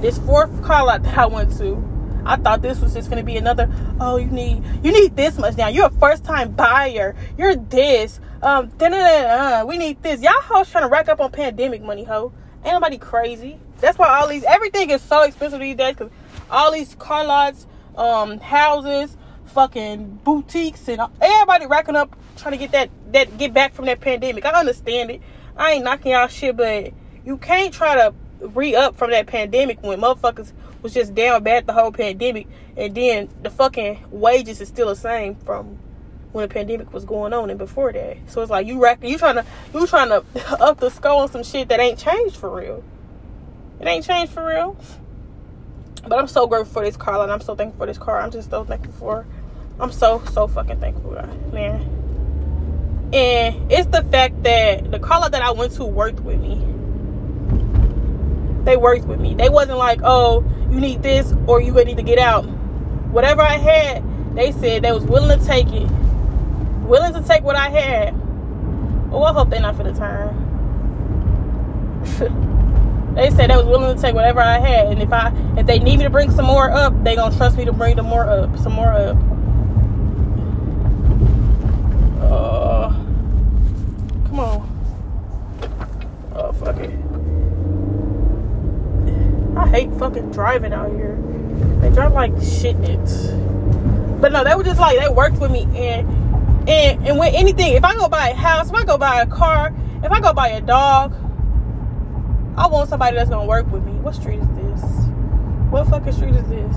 This 0.00 0.18
fourth 0.18 0.62
call 0.62 0.90
out 0.90 1.02
that 1.04 1.16
I 1.16 1.26
went 1.26 1.56
to, 1.58 1.82
I 2.24 2.36
thought 2.36 2.60
this 2.60 2.80
was 2.80 2.92
just 2.92 3.08
gonna 3.08 3.22
be 3.22 3.36
another. 3.36 3.72
Oh, 4.00 4.16
you 4.16 4.26
need 4.26 4.62
you 4.82 4.92
need 4.92 5.16
this 5.16 5.38
much 5.38 5.56
now. 5.56 5.68
You're 5.68 5.86
a 5.86 5.90
first 5.90 6.24
time 6.24 6.50
buyer. 6.52 7.14
You're 7.38 7.54
this. 7.54 8.20
Um, 8.42 8.70
we 9.66 9.78
need 9.78 10.02
this. 10.02 10.20
Y'all 10.20 10.32
hoes 10.42 10.70
trying 10.70 10.84
to 10.84 10.90
rack 10.90 11.08
up 11.08 11.20
on 11.20 11.30
pandemic 11.30 11.82
money, 11.82 12.04
ho. 12.04 12.32
Ain't 12.64 12.74
nobody 12.74 12.98
crazy. 12.98 13.58
That's 13.78 13.96
why 13.96 14.08
all 14.08 14.28
these 14.28 14.42
everything 14.44 14.90
is 14.90 15.02
so 15.02 15.22
expensive 15.22 15.60
these 15.60 15.76
days. 15.76 15.94
Cause 15.96 16.10
all 16.50 16.72
these 16.72 16.94
car 16.96 17.24
lots, 17.24 17.66
um, 17.96 18.40
houses, 18.40 19.16
fucking 19.46 20.20
boutiques, 20.24 20.88
and 20.88 21.00
everybody 21.20 21.66
racking 21.66 21.96
up 21.96 22.16
trying 22.36 22.52
to 22.52 22.58
get 22.58 22.72
that 22.72 22.90
that 23.12 23.38
get 23.38 23.54
back 23.54 23.72
from 23.72 23.86
that 23.86 24.00
pandemic. 24.00 24.44
I 24.44 24.58
understand 24.58 25.12
it. 25.12 25.22
I 25.56 25.72
ain't 25.72 25.84
knocking 25.84 26.12
y'all 26.12 26.28
shit, 26.28 26.56
but 26.56 26.92
you 27.24 27.38
can't 27.38 27.72
try 27.72 27.94
to 27.94 28.14
re 28.40 28.74
up 28.74 28.96
from 28.96 29.10
that 29.10 29.26
pandemic 29.26 29.82
when 29.82 30.00
motherfuckers 30.00 30.52
was 30.82 30.92
just 30.92 31.14
down 31.14 31.42
bad 31.42 31.66
the 31.66 31.72
whole 31.72 31.92
pandemic, 31.92 32.46
and 32.76 32.94
then 32.94 33.28
the 33.42 33.50
fucking 33.50 34.04
wages 34.10 34.60
is 34.60 34.68
still 34.68 34.88
the 34.88 34.96
same 34.96 35.34
from 35.34 35.78
when 36.32 36.46
the 36.46 36.52
pandemic 36.52 36.92
was 36.92 37.04
going 37.04 37.32
on 37.32 37.48
and 37.50 37.58
before 37.58 37.92
that. 37.92 38.18
So 38.26 38.42
it's 38.42 38.50
like 38.50 38.66
you 38.66 38.82
rack, 38.82 39.02
you 39.02 39.18
trying 39.18 39.36
to 39.36 39.46
you 39.74 39.86
trying 39.86 40.08
to 40.10 40.24
up 40.60 40.78
the 40.78 40.90
skull 40.90 41.20
on 41.20 41.30
some 41.30 41.42
shit 41.42 41.68
that 41.68 41.80
ain't 41.80 41.98
changed 41.98 42.36
for 42.36 42.54
real. 42.54 42.84
It 43.80 43.86
ain't 43.86 44.04
changed 44.04 44.32
for 44.32 44.46
real. 44.46 44.76
But 46.06 46.18
I'm 46.18 46.28
so 46.28 46.46
grateful 46.46 46.72
for 46.72 46.84
this 46.84 46.96
car, 46.96 47.20
and 47.22 47.32
I'm 47.32 47.40
so 47.40 47.56
thankful 47.56 47.78
for 47.78 47.86
this 47.86 47.98
car. 47.98 48.20
I'm 48.20 48.30
just 48.30 48.50
so 48.50 48.64
thankful 48.64 48.92
for. 48.92 49.26
I'm 49.80 49.92
so 49.92 50.22
so 50.32 50.46
fucking 50.46 50.80
thankful, 50.80 51.12
man. 51.52 52.05
And 53.16 53.72
it's 53.72 53.86
the 53.86 54.02
fact 54.04 54.42
that 54.42 54.90
the 54.90 54.98
car 54.98 55.30
that 55.30 55.42
I 55.42 55.50
went 55.50 55.72
to 55.72 55.84
worked 55.84 56.20
with 56.20 56.38
me 56.40 56.66
they 58.66 58.76
worked 58.76 59.04
with 59.04 59.20
me. 59.20 59.34
They 59.34 59.48
wasn't 59.48 59.78
like, 59.78 60.00
oh, 60.02 60.44
you 60.70 60.80
need 60.80 61.02
this 61.02 61.32
or 61.46 61.62
you 61.62 61.72
need 61.72 61.96
to 61.96 62.02
get 62.02 62.18
out. 62.18 62.42
Whatever 63.10 63.40
I 63.40 63.56
had, 63.56 64.02
they 64.34 64.52
said 64.52 64.82
they 64.82 64.92
was 64.92 65.04
willing 65.04 65.38
to 65.38 65.44
take 65.46 65.68
it. 65.68 65.88
Willing 66.82 67.14
to 67.14 67.22
take 67.22 67.44
what 67.44 67.56
I 67.56 67.70
had. 67.70 68.12
Oh, 69.12 69.22
I 69.22 69.32
hope 69.32 69.50
they're 69.50 69.60
not 69.60 69.76
for 69.76 69.84
the 69.84 69.92
time. 69.92 70.42
they 73.14 73.30
said 73.30 73.50
they 73.50 73.56
was 73.56 73.66
willing 73.66 73.94
to 73.94 74.02
take 74.02 74.14
whatever 74.14 74.40
I 74.40 74.58
had, 74.58 74.88
and 74.88 75.00
if 75.00 75.12
I 75.12 75.32
if 75.56 75.66
they 75.66 75.78
need 75.78 75.98
me 75.98 76.04
to 76.04 76.10
bring 76.10 76.30
some 76.30 76.46
more 76.46 76.70
up, 76.70 76.92
they 77.04 77.14
gonna 77.16 77.36
trust 77.36 77.56
me 77.56 77.64
to 77.64 77.72
bring 77.72 77.96
them 77.96 78.06
more 78.06 78.28
up, 78.28 78.56
some 78.58 78.72
more 78.72 78.92
up. 78.92 79.16
Uh, 82.20 83.05
come 84.36 84.44
on. 84.44 86.32
Oh 86.34 86.52
fuck 86.52 86.76
it. 86.76 86.90
I 89.56 89.66
hate 89.68 89.90
fucking 89.98 90.30
driving 90.32 90.72
out 90.74 90.90
here. 90.90 91.16
They 91.80 91.90
drive 91.90 92.12
like 92.12 92.32
shit 92.42 92.76
nits. 92.76 93.28
But 94.20 94.32
no, 94.32 94.44
they 94.44 94.54
were 94.54 94.62
just 94.62 94.78
like 94.78 94.98
they 94.98 95.08
worked 95.08 95.38
with 95.38 95.50
me 95.50 95.62
and 95.74 96.06
and 96.68 97.06
and 97.06 97.18
with 97.18 97.34
anything, 97.34 97.72
if 97.74 97.84
I 97.84 97.94
go 97.94 98.08
buy 98.08 98.28
a 98.28 98.34
house, 98.34 98.68
if 98.68 98.74
I 98.74 98.84
go 98.84 98.98
buy 98.98 99.22
a 99.22 99.26
car, 99.26 99.74
if 100.02 100.12
I 100.12 100.20
go 100.20 100.34
buy 100.34 100.48
a 100.48 100.60
dog, 100.60 101.14
I 102.58 102.66
want 102.66 102.90
somebody 102.90 103.16
that's 103.16 103.30
gonna 103.30 103.46
work 103.46 103.66
with 103.70 103.84
me. 103.84 103.92
What 103.92 104.14
street 104.14 104.40
is 104.40 104.48
this? 104.48 104.82
What 105.70 105.88
fucking 105.88 106.12
street 106.12 106.34
is 106.34 106.46
this? 106.48 106.76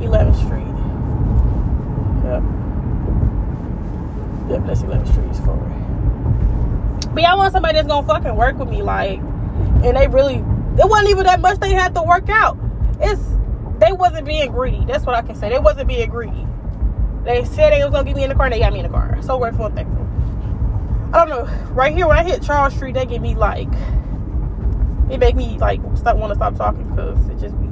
11th 0.00 0.36
Street. 0.36 0.74
Yep. 2.24 2.42
Yep, 4.50 4.66
that's 4.66 4.82
11th 4.82 5.12
Street 5.12 5.30
is 5.30 5.40
forward. 5.40 5.73
But 7.14 7.24
I 7.24 7.34
want 7.36 7.52
somebody 7.52 7.74
that's 7.74 7.86
gonna 7.86 8.06
fucking 8.06 8.34
work 8.34 8.58
with 8.58 8.68
me, 8.68 8.82
like, 8.82 9.18
and 9.18 9.96
they 9.96 10.08
really 10.08 10.36
it 10.76 10.88
wasn't 10.88 11.10
even 11.10 11.24
that 11.26 11.40
much 11.40 11.60
they 11.60 11.72
had 11.72 11.94
to 11.94 12.02
work 12.02 12.28
out. 12.28 12.58
It's 13.00 13.22
they 13.78 13.92
wasn't 13.92 14.26
being 14.26 14.50
greedy. 14.50 14.84
That's 14.86 15.06
what 15.06 15.14
I 15.14 15.22
can 15.22 15.36
say. 15.36 15.48
They 15.48 15.58
wasn't 15.58 15.88
being 15.88 16.10
greedy. 16.10 16.46
They 17.24 17.44
said 17.44 17.72
they 17.72 17.82
was 17.84 17.92
gonna 17.92 18.04
get 18.04 18.16
me 18.16 18.24
in 18.24 18.30
the 18.30 18.34
car, 18.34 18.46
and 18.46 18.54
they 18.54 18.58
got 18.58 18.72
me 18.72 18.80
in 18.80 18.86
the 18.86 18.92
car. 18.92 19.16
So 19.22 19.38
grateful 19.38 19.66
and 19.66 19.74
thankful. 19.74 20.04
I 21.14 21.24
don't 21.24 21.28
know. 21.28 21.72
Right 21.72 21.94
here, 21.94 22.08
when 22.08 22.18
I 22.18 22.24
hit 22.24 22.42
Charles 22.42 22.74
Street, 22.74 22.94
they 22.94 23.06
get 23.06 23.20
me 23.20 23.36
like 23.36 23.72
it 25.10 25.18
make 25.18 25.36
me 25.36 25.58
like 25.58 25.80
stop 25.96 26.16
want 26.16 26.32
to 26.32 26.34
stop 26.34 26.56
talking 26.56 26.88
because 26.90 27.28
it 27.28 27.38
just 27.38 27.58
be 27.60 27.68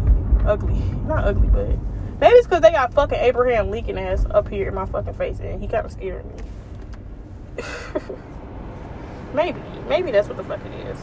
ugly. 0.47 0.79
Not 1.07 1.25
ugly, 1.25 1.49
but 1.49 1.69
maybe 2.21 2.35
it's 2.37 2.47
because 2.47 2.61
they 2.61 2.71
got 2.71 2.95
fucking 2.95 3.19
Abraham 3.19 3.71
Lincoln 3.71 3.99
ass 3.99 4.25
up 4.31 4.49
here 4.49 4.69
in 4.69 4.75
my 4.75 4.87
fucking 4.87 5.15
face, 5.15 5.41
and 5.41 5.61
he 5.61 5.67
kind 5.67 5.85
of 5.85 5.93
scared 5.93 6.25
me. 6.27 7.65
maybe, 9.35 9.61
maybe 9.89 10.11
that's 10.11 10.29
what 10.29 10.37
the 10.37 10.45
fuck 10.45 10.61
it 10.65 10.73
is. 10.87 10.99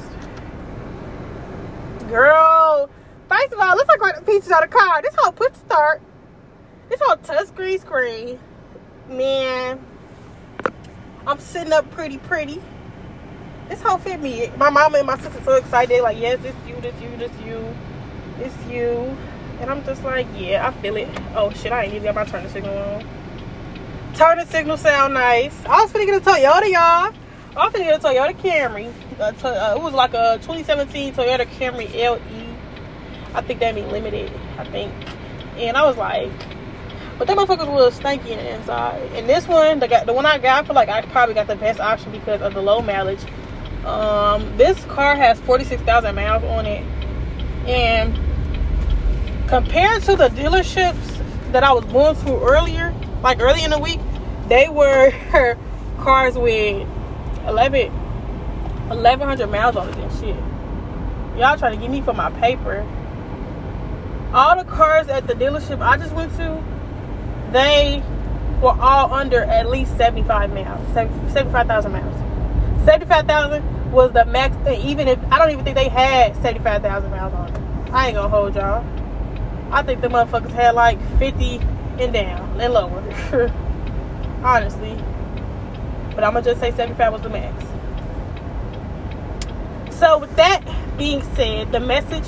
Girl, 2.10 2.90
first 3.28 3.54
of 3.54 3.60
all, 3.60 3.76
let's 3.76 3.88
talk 3.88 3.98
about 3.98 4.16
the 4.16 4.32
features 4.32 4.52
of 4.52 4.62
the 4.62 4.68
car. 4.68 5.02
This 5.02 5.16
whole 5.18 5.32
push 5.32 5.54
start, 5.54 6.02
this 6.90 7.00
whole 7.04 7.18
touchscreen 7.18 7.80
screen, 7.80 8.40
man. 9.08 9.86
I'm 11.28 11.40
sitting 11.40 11.74
up 11.74 11.90
pretty, 11.92 12.18
pretty. 12.18 12.62
This 13.70 13.82
whole 13.82 14.00
fit 14.00 14.20
me. 14.20 14.52
My 14.58 14.72
mama 14.72 14.98
and 14.98 15.08
my 15.08 15.18
sister 15.20 15.40
so 15.44 15.54
excited. 15.54 16.02
like, 16.02 16.18
yes, 16.18 16.40
it's 16.44 16.58
you, 16.68 16.76
this 16.82 17.00
you, 17.02 17.16
this 17.18 17.32
you, 17.46 17.76
it's 18.40 18.66
you. 18.66 19.16
And 19.62 19.70
I'm 19.70 19.84
just 19.86 20.04
like, 20.04 20.26
yeah, 20.36 20.68
I 20.68 20.82
feel 20.82 20.96
it. 20.96 21.08
Oh 21.36 21.52
shit, 21.52 21.72
I 21.72 21.84
ain't 21.84 21.94
even 21.94 22.06
got 22.06 22.16
my 22.16 22.26
turn 22.26 22.50
signal 22.50 22.76
on. 22.76 23.06
The 24.14 24.46
signal 24.46 24.78
sound 24.78 25.14
nice. 25.14 25.56
I 25.66 25.82
was 25.82 25.92
finna 25.92 26.06
get 26.06 26.22
a 26.22 26.26
Toyota, 26.26 26.70
y'all. 26.70 27.14
I 27.56 27.66
was 27.66 27.74
finna 27.74 27.86
get 27.86 28.04
a 28.04 28.08
Toyota 28.08 28.36
Camry 28.38 28.94
uh, 29.20 29.76
it 29.78 29.82
was 29.82 29.94
like 29.94 30.14
a 30.14 30.38
2017 30.42 31.14
Toyota 31.14 31.46
Camry 31.46 31.94
LE. 31.94 32.56
I 33.34 33.42
think 33.42 33.60
that 33.60 33.76
mean 33.76 33.90
limited. 33.90 34.32
I 34.58 34.64
think, 34.66 34.92
and 35.58 35.78
I 35.78 35.86
was 35.86 35.98
like, 35.98 36.32
but 37.18 37.28
that 37.28 37.38
motherfuckers 37.38 37.72
was 37.72 38.00
stanky 38.00 38.30
in 38.30 38.38
the 38.38 38.56
inside. 38.56 39.02
And 39.14 39.28
this 39.28 39.48
one, 39.48 39.80
the 39.80 40.04
the 40.06 40.14
one 40.14 40.26
I 40.26 40.38
got, 40.38 40.64
I 40.64 40.68
feel 40.68 40.76
like 40.76 40.90
I 40.90 41.02
probably 41.08 41.36
got 41.36 41.48
the 41.48 41.56
best 41.56 41.80
option 41.80 42.12
because 42.12 42.42
of 42.42 42.54
the 42.54 42.62
low 42.62 42.82
mileage. 42.82 43.24
Um, 43.86 44.58
this 44.58 44.84
car 44.86 45.16
has 45.16 45.40
46,000 45.42 46.14
miles 46.16 46.44
on 46.44 46.66
it, 46.66 46.84
and 47.68 48.18
compared 49.48 50.04
to 50.04 50.16
the 50.16 50.30
dealerships 50.30 51.52
that 51.52 51.64
I 51.64 51.72
was 51.72 51.86
going 51.86 52.16
to 52.26 52.40
earlier, 52.42 52.94
like 53.22 53.40
early 53.42 53.64
in 53.64 53.72
the 53.72 53.80
week, 53.80 54.00
they 54.48 54.70
were 54.70 55.12
cars 56.00 56.38
with 56.38 56.88
11 57.50 57.92
1100 58.90 59.48
miles 59.48 59.76
on 59.76 59.90
it 59.90 59.98
and 59.98 60.12
shit. 60.14 60.36
Y'all 61.40 61.58
trying 61.58 61.76
to 61.76 61.78
get 61.78 61.90
me 61.90 62.02
for 62.02 62.14
my 62.14 62.30
paper. 62.40 62.86
All 64.34 64.58
the 64.58 64.64
cars 64.64 65.08
at 65.08 65.28
the 65.28 65.34
dealership 65.34 65.82
I 65.82 65.98
just 65.98 66.14
went 66.14 66.36
to, 66.38 66.64
they 67.52 68.04
were 68.62 68.78
all 68.80 69.14
under 69.14 69.44
at 69.44 69.70
least 69.70 69.96
75 69.98 70.54
miles, 70.54 70.94
75,000 70.94 71.92
miles. 71.92 72.86
75,000 72.86 73.92
was 73.92 74.12
the 74.12 74.26
max 74.26 74.56
thing. 74.58 74.82
Even 74.88 75.08
if 75.08 75.20
I 75.32 75.40
don't 75.40 75.52
even 75.52 75.64
think 75.64 75.76
they 75.76 75.90
had 75.90 76.36
75,000 76.42 77.10
miles 77.10 77.34
on 77.34 77.50
it. 77.50 77.92
I 77.92 78.08
ain't 78.08 78.16
gonna 78.16 78.30
hold 78.30 78.56
y'all. 78.56 78.86
I 79.72 79.84
think 79.84 80.02
the 80.02 80.08
motherfuckers 80.08 80.52
had 80.52 80.76
like 80.76 81.00
50 81.18 81.58
and 82.00 82.14
down 82.14 82.60
and 82.60 82.74
lower. 82.74 83.02
Honestly. 84.44 84.98
But 86.20 86.28
I'm 86.28 86.34
gonna 86.34 86.44
just 86.44 86.60
say 86.60 86.72
75 86.72 87.14
was 87.14 87.22
the 87.22 87.30
max. 87.30 87.64
So, 89.96 90.18
with 90.18 90.36
that 90.36 90.62
being 90.98 91.22
said, 91.36 91.72
the 91.72 91.80
message 91.80 92.26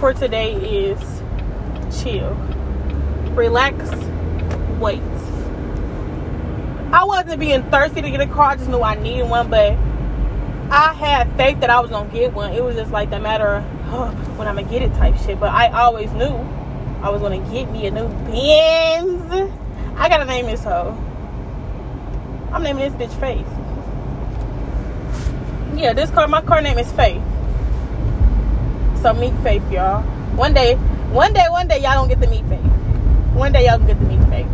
for 0.00 0.12
today 0.12 0.54
is 0.54 0.98
chill, 2.02 2.34
relax, 3.36 3.78
wait. 4.80 5.00
I 6.92 7.04
wasn't 7.04 7.38
being 7.38 7.62
thirsty 7.70 8.02
to 8.02 8.10
get 8.10 8.20
a 8.20 8.26
car, 8.26 8.50
I 8.50 8.56
just 8.56 8.68
knew 8.68 8.82
I 8.82 8.96
needed 8.96 9.30
one, 9.30 9.48
but 9.48 9.74
I 10.72 10.92
had 10.92 11.32
faith 11.36 11.60
that 11.60 11.70
I 11.70 11.78
was 11.78 11.90
gonna 11.92 12.10
get 12.10 12.32
one. 12.32 12.52
It 12.54 12.64
was 12.64 12.74
just 12.74 12.90
like 12.90 13.10
the 13.10 13.20
matter 13.20 13.46
of 13.46 13.64
oh, 13.92 14.08
when 14.34 14.48
I'm 14.48 14.56
gonna 14.56 14.68
get 14.68 14.82
it 14.82 14.92
type 14.94 15.16
shit. 15.18 15.38
But 15.38 15.50
I 15.52 15.68
always 15.68 16.10
knew 16.10 16.34
I 17.02 17.10
was 17.10 17.22
gonna 17.22 17.38
get 17.52 17.70
me 17.70 17.86
a 17.86 17.92
new 17.92 18.08
Benz. 18.08 19.52
I 19.96 20.08
gotta 20.08 20.24
name 20.24 20.46
this 20.46 20.64
hoe. 20.64 20.98
I'm 22.52 22.62
naming 22.62 22.92
this 22.92 23.08
bitch 23.08 23.18
Faith 23.18 23.46
yeah, 25.82 25.92
this 25.92 26.10
car, 26.10 26.28
my 26.28 26.42
car 26.42 26.62
name 26.62 26.78
is 26.78 26.90
Faith. 26.92 27.22
So 29.02 29.12
meet 29.14 29.34
Faith, 29.42 29.68
y'all. 29.70 30.02
One 30.36 30.54
day, 30.54 30.74
one 31.10 31.32
day, 31.32 31.46
one 31.48 31.66
day, 31.66 31.82
y'all 31.82 31.94
don't 31.94 32.08
get 32.08 32.20
to 32.20 32.28
meet 32.28 32.46
Faith. 32.46 32.60
One 33.34 33.52
day, 33.52 33.66
y'all 33.66 33.78
get 33.78 33.98
to 33.98 34.04
meet 34.04 34.20
Faith. 34.28 34.46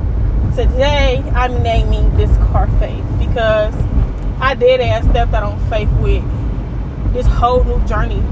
Today, 0.56 1.22
I'm 1.34 1.62
naming 1.62 2.16
this 2.16 2.34
car 2.48 2.66
Faith 2.78 3.04
because 3.18 3.74
I 4.40 4.54
did 4.54 4.80
ask 4.80 5.08
stepped 5.10 5.34
out 5.34 5.42
on 5.42 5.58
faith 5.68 5.90
with 6.00 6.24
this 7.12 7.26
whole 7.26 7.62
new 7.64 7.84
journey 7.86 8.22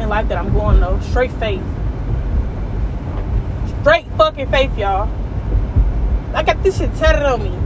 in 0.00 0.08
life 0.08 0.28
that 0.28 0.38
I'm 0.38 0.52
going 0.52 0.80
though. 0.80 0.98
Straight 1.00 1.32
faith. 1.32 1.62
Straight 3.80 4.06
fucking 4.16 4.50
faith, 4.50 4.76
y'all. 4.78 5.10
I 6.34 6.42
got 6.42 6.62
this 6.62 6.78
shit 6.78 6.94
tatted 6.94 7.24
on 7.24 7.42
me. 7.42 7.59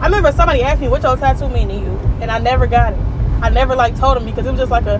I 0.00 0.06
remember 0.06 0.32
somebody 0.32 0.62
asked 0.62 0.80
me 0.80 0.88
what 0.88 1.02
your 1.02 1.16
tattoo 1.16 1.48
mean 1.48 1.68
to 1.68 1.74
you, 1.74 1.98
and 2.22 2.30
I 2.30 2.38
never 2.38 2.66
got 2.66 2.94
it. 2.94 2.98
I 3.42 3.50
never 3.50 3.76
like 3.76 3.98
told 3.98 4.16
them 4.16 4.24
because 4.24 4.46
it 4.46 4.50
was 4.50 4.60
just 4.60 4.70
like 4.70 4.86
a, 4.86 4.96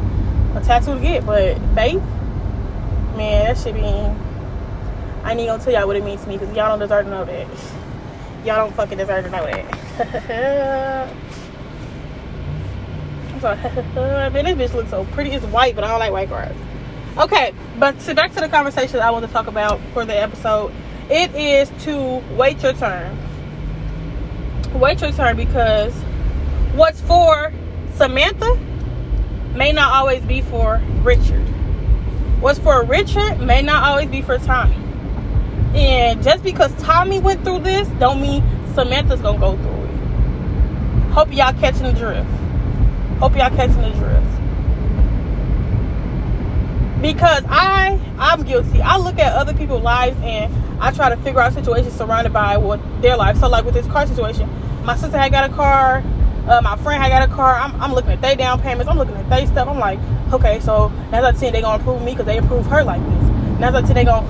a 0.55 0.61
tattoo 0.61 0.95
to 0.95 1.01
get. 1.01 1.25
But 1.25 1.57
faith, 1.75 2.03
man, 3.17 3.47
that 3.47 3.59
should 3.59 3.75
mean. 3.75 4.19
I 5.23 5.33
ain't 5.33 5.47
gonna 5.47 5.63
tell 5.63 5.73
y'all 5.73 5.87
what 5.87 5.97
it 5.97 6.05
means 6.05 6.23
to 6.23 6.29
me 6.29 6.37
because 6.37 6.55
y'all 6.55 6.69
don't 6.69 6.79
deserve 6.79 7.07
to 7.07 7.11
know 7.11 7.25
that. 7.25 7.47
Y'all 8.45 8.57
don't 8.57 8.75
fucking 8.75 8.99
deserve 8.99 9.25
to 9.25 9.31
know 9.31 9.45
that. 9.47 11.15
I'm 13.33 13.41
sorry. 13.41 13.59
man, 14.33 14.57
this 14.57 14.71
bitch 14.71 14.75
looks 14.75 14.91
so 14.91 15.05
pretty. 15.13 15.31
It's 15.31 15.47
white, 15.47 15.75
but 15.75 15.85
I 15.85 15.89
don't 15.89 15.99
like 15.99 16.13
white 16.13 16.29
cars. 16.29 16.57
Okay, 17.17 17.55
but 17.79 17.99
to 18.01 18.15
back 18.15 18.33
to 18.35 18.41
the 18.41 18.49
conversation 18.49 19.01
I 19.01 19.11
want 19.11 19.27
to 19.27 19.33
talk 19.33 19.47
about 19.47 19.81
for 19.95 20.05
the 20.05 20.17
episode. 20.19 20.73
It 21.11 21.35
is 21.35 21.71
to 21.85 22.23
wait 22.37 22.63
your 22.63 22.73
turn. 22.75 23.19
Wait 24.81 24.99
your 25.03 25.13
turn 25.13 25.37
because 25.37 25.93
what's 26.75 27.03
for 27.03 27.53
Samantha 27.97 28.59
may 29.55 29.73
not 29.73 29.93
always 29.93 30.23
be 30.23 30.41
for 30.41 30.81
Richard. 31.03 31.47
What's 32.41 32.59
for 32.59 32.83
Richard 32.85 33.41
may 33.41 33.61
not 33.61 33.83
always 33.87 34.09
be 34.09 34.23
for 34.23 34.39
Tommy. 34.39 34.77
And 35.75 36.23
just 36.23 36.43
because 36.43 36.73
Tommy 36.83 37.19
went 37.19 37.45
through 37.45 37.59
this, 37.59 37.87
don't 37.99 38.23
mean 38.23 38.43
Samantha's 38.73 39.21
gonna 39.21 39.39
go 39.39 39.55
through 39.59 39.85
it. 39.85 41.13
Hope 41.13 41.31
y'all 41.31 41.53
catching 41.53 41.83
the 41.83 41.93
drift. 41.93 42.27
Hope 43.19 43.37
y'all 43.37 43.55
catching 43.55 43.83
the 43.83 43.91
drift 43.91 44.41
because 47.01 47.45
I 47.49 47.99
I'm 48.19 48.43
guilty. 48.43 48.81
I 48.81 48.99
look 48.99 49.19
at 49.19 49.33
other 49.35 49.55
people's 49.55 49.83
lives 49.83 50.19
and 50.23 50.53
I 50.81 50.91
try 50.93 51.09
to 51.09 51.17
figure 51.19 51.41
out 51.41 51.53
situations 51.53 51.95
surrounded 51.95 52.33
by 52.33 52.57
what 52.57 52.81
their 53.03 53.17
life. 53.17 53.39
So 53.39 53.49
like 53.49 53.65
with 53.65 53.75
this 53.75 53.87
car 53.87 54.07
situation, 54.07 54.49
my 54.85 54.97
sister 54.97 55.19
had 55.19 55.31
got 55.33 55.51
a 55.51 55.55
car, 55.55 56.03
uh, 56.49 56.61
my 56.63 56.77
friend 56.77 57.03
had 57.03 57.11
got 57.11 57.29
a 57.29 57.33
car. 57.33 57.55
I'm, 57.55 57.81
I'm 57.81 57.93
looking 57.93 58.11
at 58.13 58.21
their 58.21 58.35
down 58.35 58.61
payments. 58.61 58.91
I'm 58.91 58.99
looking 58.99 59.15
at 59.15 59.29
their 59.29 59.47
stuff. 59.47 59.69
I'm 59.69 59.79
like, 59.79 59.99
okay, 60.33 60.61
so 60.61 60.89
now 61.11 61.21
that 61.21 61.37
saying 61.37 61.53
they 61.53 61.61
gonna 61.61 61.83
approve 61.83 62.03
me 62.03 62.13
because 62.13 62.27
they 62.27 62.39
approve 62.39 62.67
her 62.67 62.83
like 62.83 63.03
this. 63.03 63.25
Now 63.61 63.71
that 63.71 63.87
they 63.87 64.05
gonna, 64.05 64.27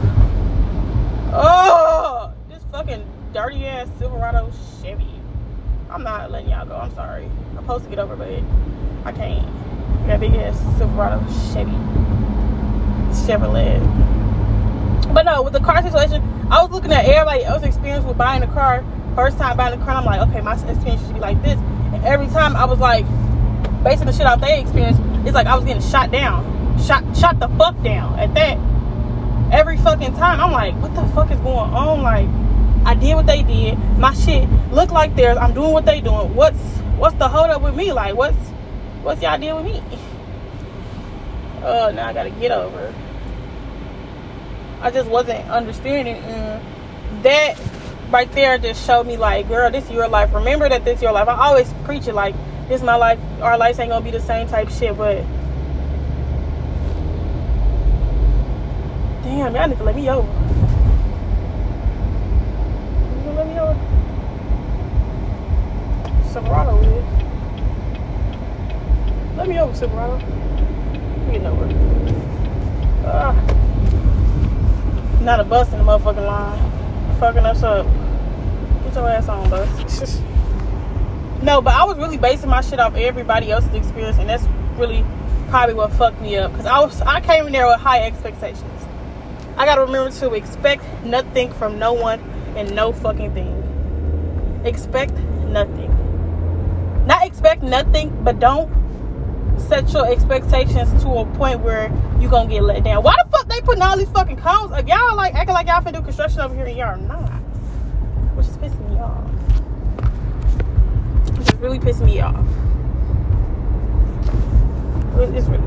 oh, 1.33 2.33
this 2.49 2.63
fucking 2.73 3.05
dirty 3.33 3.65
ass 3.67 3.89
Silverado 3.99 4.51
Chevy. 4.83 5.07
I'm 5.89 6.03
not 6.03 6.31
letting 6.31 6.51
y'all 6.51 6.67
go. 6.67 6.77
I'm 6.77 6.95
sorry. 6.95 7.25
I'm 7.25 7.59
supposed 7.59 7.85
to 7.85 7.91
get 7.91 7.99
over, 7.99 8.17
but 8.17 8.29
I 9.05 9.13
can't. 9.13 9.47
That 10.07 10.21
big 10.21 10.35
ass 10.35 10.59
Silverado 10.79 11.21
Chevy. 11.53 11.73
Chevrolet. 13.27 13.81
But 15.15 15.25
no, 15.25 15.43
with 15.43 15.53
the 15.53 15.61
car 15.61 15.83
situation, 15.83 16.23
I 16.51 16.63
was 16.63 16.71
looking 16.71 16.93
at 16.93 17.05
everybody 17.05 17.45
else's 17.45 17.69
experience 17.69 18.05
with 18.05 18.19
buying 18.19 18.43
a 18.43 18.47
car. 18.49 18.85
First 19.21 19.37
time 19.37 19.55
buying 19.55 19.79
a 19.79 19.85
car, 19.85 19.97
I'm 19.97 20.07
like, 20.07 20.27
okay, 20.29 20.41
my 20.41 20.55
experience 20.55 21.05
should 21.05 21.13
be 21.13 21.21
like 21.21 21.43
this. 21.43 21.59
And 21.93 22.03
every 22.07 22.29
time 22.29 22.57
I 22.57 22.65
was 22.65 22.79
like, 22.79 23.05
based 23.85 24.01
on 24.01 24.07
the 24.07 24.15
shit 24.15 24.25
off 24.25 24.41
their 24.41 24.59
experience, 24.59 24.97
it's 25.27 25.35
like 25.35 25.47
I 25.47 25.55
was 25.57 25.67
getting 25.67 25.83
shot 25.83 26.11
down, 26.11 26.43
shot, 26.81 27.05
shot 27.15 27.39
the 27.39 27.49
fuck 27.49 27.79
down 27.83 28.19
at 28.19 28.33
that. 28.33 28.57
Every 29.53 29.77
fucking 29.77 30.15
time, 30.15 30.41
I'm 30.41 30.53
like, 30.53 30.75
what 30.77 30.95
the 30.95 31.05
fuck 31.13 31.31
is 31.31 31.39
going 31.41 31.59
on? 31.59 32.01
Like, 32.01 32.29
I 32.87 32.95
did 32.99 33.15
what 33.15 33.27
they 33.27 33.43
did. 33.43 33.79
My 33.99 34.15
shit 34.15 34.49
look 34.73 34.91
like 34.91 35.15
theirs. 35.17 35.37
I'm 35.37 35.53
doing 35.53 35.73
what 35.73 35.85
they 35.85 36.01
doing. 36.01 36.35
What's 36.35 36.57
what's 36.97 37.17
the 37.17 37.29
hold 37.29 37.51
up 37.51 37.61
with 37.61 37.77
me? 37.77 37.93
Like, 37.93 38.17
what's 38.17 38.39
what's 39.03 39.21
y'all 39.21 39.37
deal 39.39 39.57
with 39.57 39.67
me? 39.67 39.83
Oh, 41.63 41.93
now 41.95 42.09
I 42.09 42.15
gotta 42.15 42.31
get 42.31 42.53
over. 42.53 42.95
I 44.81 44.91
just 44.91 45.11
wasn't 45.11 45.47
understanding. 45.51 46.17
And 46.17 47.23
that 47.23 47.59
right 48.11 48.31
there 48.33 48.59
just 48.59 48.85
showed 48.85 49.07
me, 49.07 49.17
like, 49.17 49.49
girl, 49.49 49.71
this 49.71 49.85
is 49.85 49.91
your 49.91 50.09
life. 50.09 50.33
Remember 50.35 50.69
that 50.69 50.85
this 50.85 50.97
is 50.97 51.03
your 51.03 51.13
life. 51.13 51.29
I 51.29 51.49
always 51.49 51.73
preach 51.85 52.09
it 52.09 52.15
like, 52.15 52.35
this 52.69 52.81
is 52.81 52.85
my 52.85 52.97
life. 52.97 53.19
Our 53.41 53.57
lives 53.59 53.79
ain't 53.79 53.91
gonna 53.91 54.05
be 54.05 54.11
the 54.11 54.21
same 54.21 54.49
type 54.49 54.69
shit, 54.71 54.97
but 54.97 55.23
damn, 59.23 59.55
y'all 59.55 59.69
need 59.69 59.79
to 59.79 59.85
let 59.85 59.97
me 59.97 60.09
over. 60.09 60.29
You 63.25 63.31
let 63.33 63.47
me 63.47 63.59
over? 63.59 63.75
Silverado. 66.33 66.81
Let 69.37 69.49
me 69.49 69.59
over, 69.59 69.75
Silverado. 69.75 70.19
You 71.33 71.39
know 71.39 71.55
where. 71.55 71.71
Ah. 73.05 73.35
Not 75.23 75.41
a 75.41 75.45
bus 75.45 75.73
in 75.73 75.79
the 75.79 75.85
motherfucking 75.85 76.27
line. 76.27 77.19
Fucking 77.19 77.45
us 77.45 77.63
up. 77.63 77.87
Your 78.95 79.09
ass 79.09 79.29
on, 79.29 79.49
bus. 79.49 80.21
no, 81.43 81.63
but 81.63 81.75
I 81.75 81.85
was 81.85 81.97
really 81.97 82.19
basing 82.19 82.51
my 82.51 82.61
shit 82.61 82.81
off 82.81 82.97
everybody 82.97 83.51
else's 83.51 83.75
experience, 83.75 84.19
and 84.19 84.29
that's 84.29 84.45
really 84.77 85.05
probably 85.49 85.75
what 85.75 85.93
fucked 85.93 86.21
me 86.21 86.37
up. 86.37 86.53
Cause 86.55 86.67
I 86.67 86.81
was 86.81 87.01
I 87.03 87.21
came 87.21 87.47
in 87.47 87.53
there 87.53 87.67
with 87.67 87.81
high 87.81 88.03
expectations. 88.03 88.65
I 89.57 89.67
gotta 89.67 89.83
remember 89.83 90.11
to 90.11 90.35
expect 90.35 90.85
nothing 91.05 91.53
from 91.53 91.79
no 91.79 91.93
one 91.93 92.21
and 92.57 92.75
no 92.75 92.93
fucking 92.93 93.35
thing. 93.35 94.63
Expect 94.65 95.13
nothing. 95.49 95.91
Not 97.07 97.27
expect 97.27 97.63
nothing, 97.63 98.17
but 98.25 98.39
don't 98.39 98.71
set 99.69 99.93
your 99.93 100.11
expectations 100.11 101.03
to 101.03 101.09
a 101.11 101.27
point 101.37 101.61
where 101.61 101.93
you're 102.21 102.31
gonna 102.31 102.49
get 102.49 102.63
let 102.63 102.85
down. 102.85 103.03
Why 103.03 103.15
the 103.25 103.31
fuck 103.31 103.49
they 103.49 103.61
putting 103.61 103.83
all 103.83 103.97
these 103.97 104.11
fucking 104.11 104.37
cones? 104.37 104.71
Like 104.71 104.89
y'all 104.89 105.17
like 105.17 105.35
acting 105.35 105.55
like 105.55 105.67
y'all 105.67 105.83
finna 105.83 105.95
do 105.95 106.03
construction 106.03 106.41
over 106.41 106.55
here 106.55 106.67
and 106.67 106.77
y'all 106.77 106.99
not. 106.99 107.31
Which 108.37 108.47
is 108.47 108.57
pissing 108.57 108.80
really 111.61 111.79
pissing 111.79 112.07
me 112.07 112.21
off. 112.21 112.35
It's 115.35 115.47
really 115.47 115.63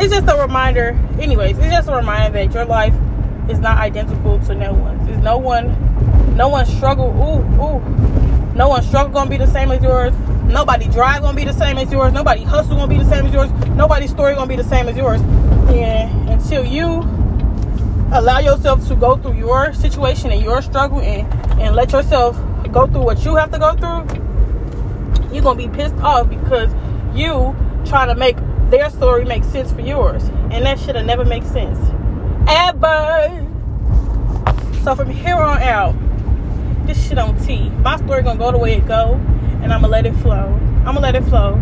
It's 0.00 0.12
just 0.12 0.28
a 0.28 0.40
reminder. 0.40 0.98
Anyways, 1.20 1.58
it's 1.58 1.68
just 1.68 1.88
a 1.88 1.94
reminder 1.94 2.32
that 2.38 2.54
your 2.54 2.64
life 2.64 2.94
is 3.48 3.58
not 3.58 3.78
identical 3.78 4.38
to 4.40 4.54
no 4.54 4.72
one's. 4.72 5.06
There's 5.06 5.22
no 5.22 5.38
one, 5.38 6.36
no 6.36 6.48
one's 6.48 6.68
struggle. 6.68 7.08
Ooh, 7.08 7.40
ooh. 7.62 8.54
No 8.54 8.68
one's 8.68 8.86
struggle 8.86 9.12
gonna 9.12 9.30
be 9.30 9.36
the 9.36 9.46
same 9.46 9.70
as 9.70 9.82
yours 9.82 10.12
Nobody 10.50 10.88
drive 10.88 11.22
gonna 11.22 11.36
be 11.36 11.44
the 11.44 11.52
same 11.52 11.78
as 11.78 11.92
yours. 11.92 12.12
Nobody 12.12 12.42
hustle 12.42 12.74
gonna 12.74 12.88
be 12.88 12.98
the 12.98 13.08
same 13.08 13.24
as 13.24 13.32
yours. 13.32 13.52
Nobody's 13.76 14.10
story 14.10 14.34
gonna 14.34 14.48
be 14.48 14.56
the 14.56 14.64
same 14.64 14.88
as 14.88 14.96
yours. 14.96 15.20
And 15.70 16.28
until 16.28 16.64
you 16.64 17.02
allow 18.12 18.40
yourself 18.40 18.86
to 18.88 18.96
go 18.96 19.16
through 19.16 19.34
your 19.34 19.72
situation 19.72 20.32
and 20.32 20.42
your 20.42 20.60
struggle 20.60 21.00
and, 21.00 21.32
and 21.60 21.76
let 21.76 21.92
yourself 21.92 22.36
go 22.72 22.86
through 22.86 23.02
what 23.02 23.24
you 23.24 23.36
have 23.36 23.50
to 23.52 23.58
go 23.58 23.74
through, 23.74 24.06
you're 25.32 25.42
gonna 25.42 25.56
be 25.56 25.68
pissed 25.68 25.96
off 25.96 26.28
because 26.28 26.72
you 27.14 27.54
try 27.84 28.06
to 28.06 28.14
make 28.14 28.36
their 28.70 28.90
story 28.90 29.24
make 29.24 29.44
sense 29.44 29.72
for 29.72 29.80
yours. 29.80 30.28
And 30.50 30.64
that 30.66 30.78
should 30.78 30.96
have 30.96 31.06
never 31.06 31.24
make 31.24 31.42
sense. 31.44 31.78
Ever. 32.48 33.46
So 34.82 34.94
from 34.94 35.10
here 35.10 35.36
on 35.36 35.60
out, 35.62 35.94
this 36.86 37.08
shit 37.08 37.18
on 37.18 37.38
T. 37.44 37.70
My 37.70 37.96
story 37.96 38.22
gonna 38.22 38.38
go 38.38 38.50
the 38.52 38.58
way 38.58 38.74
it 38.74 38.86
go 38.86 39.14
and 39.62 39.72
I'm 39.72 39.82
gonna 39.82 39.88
let 39.88 40.06
it 40.06 40.14
flow. 40.16 40.58
I'm 40.78 40.94
gonna 40.94 41.00
let 41.00 41.14
it 41.14 41.24
flow. 41.24 41.54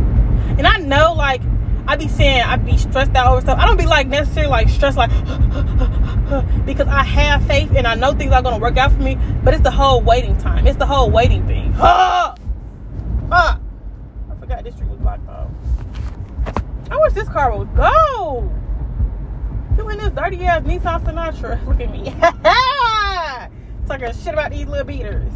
And 0.56 0.66
I 0.66 0.78
know, 0.78 1.12
like, 1.12 1.42
I 1.88 1.96
be 1.96 2.06
saying 2.06 2.42
I 2.42 2.56
be 2.56 2.76
stressed 2.76 3.14
out 3.14 3.32
over 3.32 3.40
stuff. 3.40 3.58
I 3.58 3.64
don't 3.64 3.78
be 3.78 3.86
like 3.86 4.08
necessarily 4.08 4.50
like 4.50 4.68
stressed, 4.68 4.98
like 4.98 5.08
because 6.66 6.86
I 6.86 7.02
have 7.02 7.42
faith 7.46 7.72
and 7.74 7.86
I 7.86 7.94
know 7.94 8.12
things 8.12 8.30
are 8.30 8.42
gonna 8.42 8.58
work 8.58 8.76
out 8.76 8.92
for 8.92 8.98
me. 9.00 9.18
But 9.42 9.54
it's 9.54 9.62
the 9.62 9.70
whole 9.70 10.02
waiting 10.02 10.36
time. 10.36 10.66
It's 10.66 10.76
the 10.76 10.84
whole 10.84 11.10
waiting 11.10 11.46
thing. 11.46 11.74
Ah, 11.80 12.34
ah. 13.32 13.60
I 14.30 14.34
forgot 14.38 14.64
this 14.64 14.74
street 14.74 14.90
was 14.90 14.98
blocked 14.98 15.26
off. 15.28 15.48
I 16.90 16.96
wish 16.98 17.14
this 17.14 17.28
car 17.28 17.56
would 17.56 17.74
go. 17.74 18.52
You 19.78 19.88
in 19.88 19.98
this 19.98 20.10
dirty 20.10 20.44
ass 20.44 20.62
Nissan 20.64 21.04
Sentra? 21.04 21.66
Look 21.66 21.80
at 21.80 21.90
me. 21.90 22.14
Talking 23.86 24.12
shit 24.12 24.34
about 24.34 24.50
these 24.50 24.66
little 24.66 24.84
beaters. 24.84 25.32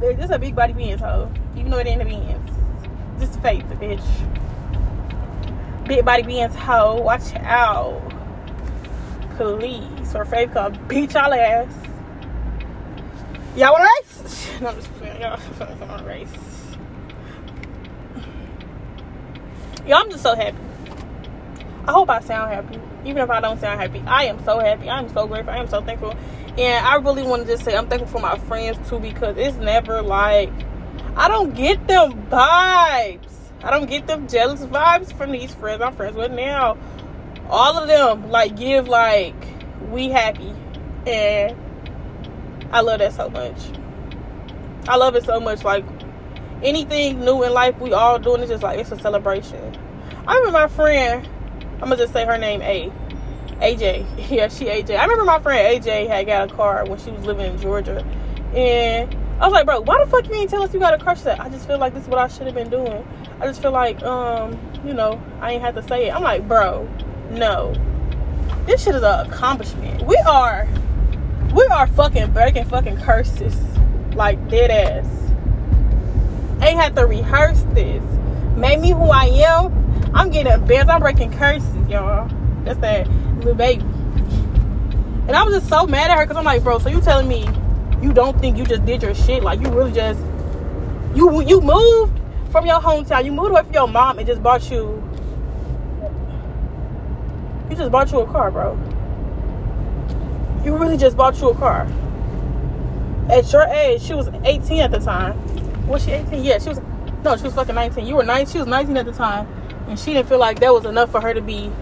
This 0.00 0.24
is 0.24 0.30
a 0.30 0.38
big 0.38 0.56
body 0.56 0.72
Benz, 0.72 1.00
hoe. 1.00 1.30
Even 1.56 1.70
though 1.70 1.78
it 1.78 1.86
ain't 1.86 2.02
a 2.02 2.04
Benz. 2.04 2.50
Just 3.20 3.40
faith, 3.40 3.64
bitch. 3.66 4.02
Big 5.86 6.04
body 6.04 6.22
being 6.22 6.48
hoe. 6.48 7.00
Watch 7.00 7.34
out. 7.36 8.02
Please. 9.36 10.14
Or 10.14 10.24
faith 10.24 10.52
come 10.52 10.78
beat 10.88 11.14
y'all 11.14 11.32
ass. 11.32 11.72
Y'all 13.56 13.72
wanna 13.72 13.88
race? 14.00 14.50
No, 14.60 14.68
I'm 14.68 14.76
just. 14.76 14.90
Y'all 15.20 15.76
wanna 15.88 16.04
race. 16.06 16.28
Y'all, 19.86 19.98
I'm 19.98 20.10
just 20.10 20.22
so 20.22 20.34
happy. 20.34 20.56
I 21.86 21.92
hope 21.92 22.10
I 22.10 22.20
sound 22.20 22.52
happy. 22.52 22.80
Even 23.04 23.22
if 23.22 23.30
I 23.30 23.40
don't 23.40 23.60
sound 23.60 23.80
happy. 23.80 24.02
I 24.06 24.24
am 24.24 24.42
so 24.44 24.58
happy. 24.58 24.88
I 24.88 24.98
am 24.98 25.08
so 25.10 25.28
grateful. 25.28 25.52
I 25.52 25.58
am 25.58 25.68
so 25.68 25.80
thankful. 25.80 26.14
And 26.58 26.84
I 26.84 26.96
really 26.96 27.22
want 27.22 27.46
to 27.46 27.48
just 27.48 27.64
say 27.64 27.76
I'm 27.76 27.86
thankful 27.86 28.08
for 28.08 28.20
my 28.20 28.36
friends 28.38 28.76
too 28.88 28.98
because 28.98 29.36
it's 29.36 29.56
never 29.58 30.02
like 30.02 30.50
I 31.14 31.28
don't 31.28 31.54
get 31.54 31.86
them 31.86 32.26
vibes. 32.28 33.25
I 33.66 33.70
don't 33.70 33.90
get 33.90 34.06
them 34.06 34.28
jealous 34.28 34.60
vibes 34.60 35.12
from 35.12 35.32
these 35.32 35.52
friends 35.52 35.82
I'm 35.82 35.96
friends 35.96 36.14
with 36.14 36.30
now. 36.30 36.78
All 37.50 37.76
of 37.76 37.88
them 37.88 38.30
like 38.30 38.56
give 38.56 38.86
like 38.86 39.34
we 39.90 40.08
happy 40.08 40.54
And 41.04 41.56
I 42.70 42.80
love 42.82 43.00
that 43.00 43.12
so 43.12 43.28
much. 43.28 43.58
I 44.88 44.94
love 44.94 45.16
it 45.16 45.24
so 45.24 45.40
much. 45.40 45.64
Like 45.64 45.84
anything 46.62 47.24
new 47.24 47.42
in 47.42 47.52
life 47.52 47.76
we 47.80 47.92
all 47.92 48.20
doing 48.20 48.40
is 48.40 48.50
just 48.50 48.62
like 48.62 48.78
it's 48.78 48.92
a 48.92 49.00
celebration. 49.00 49.76
I 50.28 50.36
remember 50.36 50.60
my 50.60 50.68
friend, 50.68 51.28
I'm 51.74 51.88
gonna 51.88 51.96
just 51.96 52.12
say 52.12 52.24
her 52.24 52.38
name 52.38 52.62
A. 52.62 52.92
AJ. 53.60 54.30
Yeah, 54.30 54.46
she 54.46 54.66
AJ. 54.66 54.96
I 54.96 55.02
remember 55.02 55.24
my 55.24 55.40
friend 55.40 55.82
AJ 55.82 56.06
had 56.06 56.26
got 56.26 56.52
a 56.52 56.54
car 56.54 56.84
when 56.86 57.00
she 57.00 57.10
was 57.10 57.24
living 57.24 57.52
in 57.52 57.60
Georgia. 57.60 58.04
And 58.54 59.12
I 59.38 59.44
was 59.44 59.52
like, 59.52 59.66
bro, 59.66 59.80
why 59.80 60.02
the 60.02 60.10
fuck 60.10 60.26
you 60.28 60.34
ain't 60.34 60.48
tell 60.48 60.62
us 60.62 60.72
you 60.72 60.80
got 60.80 60.94
a 60.94 60.98
crush 60.98 61.20
that? 61.22 61.38
I 61.38 61.50
just 61.50 61.66
feel 61.66 61.78
like 61.78 61.92
this 61.92 62.04
is 62.04 62.08
what 62.08 62.18
I 62.18 62.26
should 62.28 62.46
have 62.46 62.54
been 62.54 62.70
doing. 62.70 63.06
I 63.38 63.46
just 63.46 63.60
feel 63.60 63.70
like, 63.70 64.02
um, 64.02 64.58
you 64.82 64.94
know, 64.94 65.20
I 65.40 65.52
ain't 65.52 65.62
have 65.62 65.74
to 65.74 65.82
say 65.82 66.08
it. 66.08 66.14
I'm 66.14 66.22
like, 66.22 66.48
bro, 66.48 66.88
no. 67.30 67.74
This 68.64 68.82
shit 68.82 68.94
is 68.94 69.02
an 69.02 69.26
accomplishment. 69.26 70.06
We 70.06 70.16
are, 70.26 70.66
we 71.54 71.64
are 71.66 71.86
fucking 71.86 72.32
breaking 72.32 72.64
fucking 72.64 72.96
curses. 73.02 73.54
Like, 74.14 74.48
dead 74.48 74.70
ass. 74.70 75.06
Ain't 76.62 76.80
had 76.80 76.96
to 76.96 77.04
rehearse 77.04 77.62
this. 77.74 78.02
Made 78.56 78.80
me 78.80 78.92
who 78.92 79.04
I 79.10 79.26
am. 79.26 80.14
I'm 80.14 80.30
getting 80.30 80.50
embarrassed. 80.50 80.88
I'm 80.88 81.02
breaking 81.02 81.32
curses, 81.32 81.88
y'all. 81.90 82.30
That's 82.64 82.78
that 82.80 83.06
little 83.36 83.54
baby. 83.54 83.82
And 83.82 85.32
I 85.32 85.42
was 85.42 85.54
just 85.54 85.68
so 85.68 85.86
mad 85.86 86.10
at 86.10 86.16
her 86.16 86.24
because 86.24 86.38
I'm 86.38 86.44
like, 86.44 86.62
bro, 86.62 86.78
so 86.78 86.88
you 86.88 87.02
telling 87.02 87.28
me 87.28 87.46
you 88.06 88.12
don't 88.12 88.38
think 88.40 88.56
you 88.56 88.64
just 88.64 88.84
did 88.86 89.02
your 89.02 89.14
shit? 89.14 89.42
Like 89.42 89.60
you 89.60 89.68
really 89.68 89.92
just 89.92 90.20
you 91.14 91.42
you 91.42 91.60
moved 91.60 92.18
from 92.52 92.64
your 92.64 92.80
hometown, 92.80 93.24
you 93.24 93.32
moved 93.32 93.50
away 93.50 93.62
from 93.62 93.72
your 93.72 93.88
mom 93.88 94.18
and 94.18 94.26
just 94.26 94.42
bought 94.42 94.70
you 94.70 95.02
you 97.68 97.76
just 97.76 97.90
bought 97.90 98.12
you 98.12 98.20
a 98.20 98.26
car, 98.26 98.50
bro. 98.52 98.74
You 100.64 100.76
really 100.76 100.96
just 100.96 101.16
bought 101.16 101.40
you 101.40 101.50
a 101.50 101.54
car. 101.54 101.86
At 103.28 103.52
your 103.52 103.64
age, 103.64 104.02
she 104.02 104.14
was 104.14 104.28
18 104.44 104.80
at 104.80 104.92
the 104.92 105.00
time. 105.00 105.34
Was 105.88 106.04
she 106.04 106.12
18? 106.12 106.44
Yeah, 106.44 106.58
she 106.58 106.68
was 106.68 106.80
no, 107.24 107.36
she 107.36 107.42
was 107.42 107.54
fucking 107.54 107.74
19. 107.74 108.06
You 108.06 108.14
were 108.16 108.24
19, 108.24 108.52
she 108.52 108.58
was 108.58 108.68
19 108.68 108.96
at 108.96 109.06
the 109.06 109.12
time. 109.12 109.48
And 109.88 109.98
she 109.98 110.12
didn't 110.12 110.28
feel 110.28 110.38
like 110.38 110.60
that 110.60 110.72
was 110.72 110.84
enough 110.84 111.10
for 111.10 111.20
her 111.20 111.34
to 111.34 111.40
be 111.40 111.72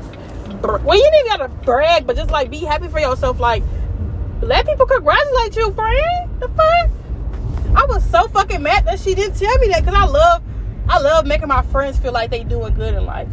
well, 0.63 0.97
you 0.97 1.03
didn't 1.03 1.27
even 1.27 1.39
gotta 1.39 1.49
brag, 1.49 2.07
but 2.07 2.17
just 2.17 2.31
like 2.31 2.51
be 2.51 2.61
happy 2.61 2.89
for 2.89 2.99
yourself. 2.99 3.39
Like, 3.39 3.63
let 4.43 4.67
people 4.67 4.87
congratulate 4.87 5.57
you, 5.57 5.73
friend. 5.73 6.41
The 6.41 6.49
fuck? 6.49 6.91
I 7.77 7.87
was 7.87 8.09
so 8.11 8.29
fucking 8.29 8.63
mad 8.63 8.85
that 8.87 9.01
she 9.01 9.15
didn't 9.15 9.37
tell 9.37 9.57
me 9.59 9.69
that 9.69 9.85
because 9.85 9.95
I 9.95 10.05
love, 10.05 10.43
I 10.89 11.01
love 11.01 11.27
making 11.27 11.49
my 11.49 11.63
friends 11.63 11.99
feel 11.99 12.13
like 12.13 12.31
they 12.31 12.45
doing 12.45 12.75
good 12.75 12.95
in 12.95 13.05
life. 13.05 13.29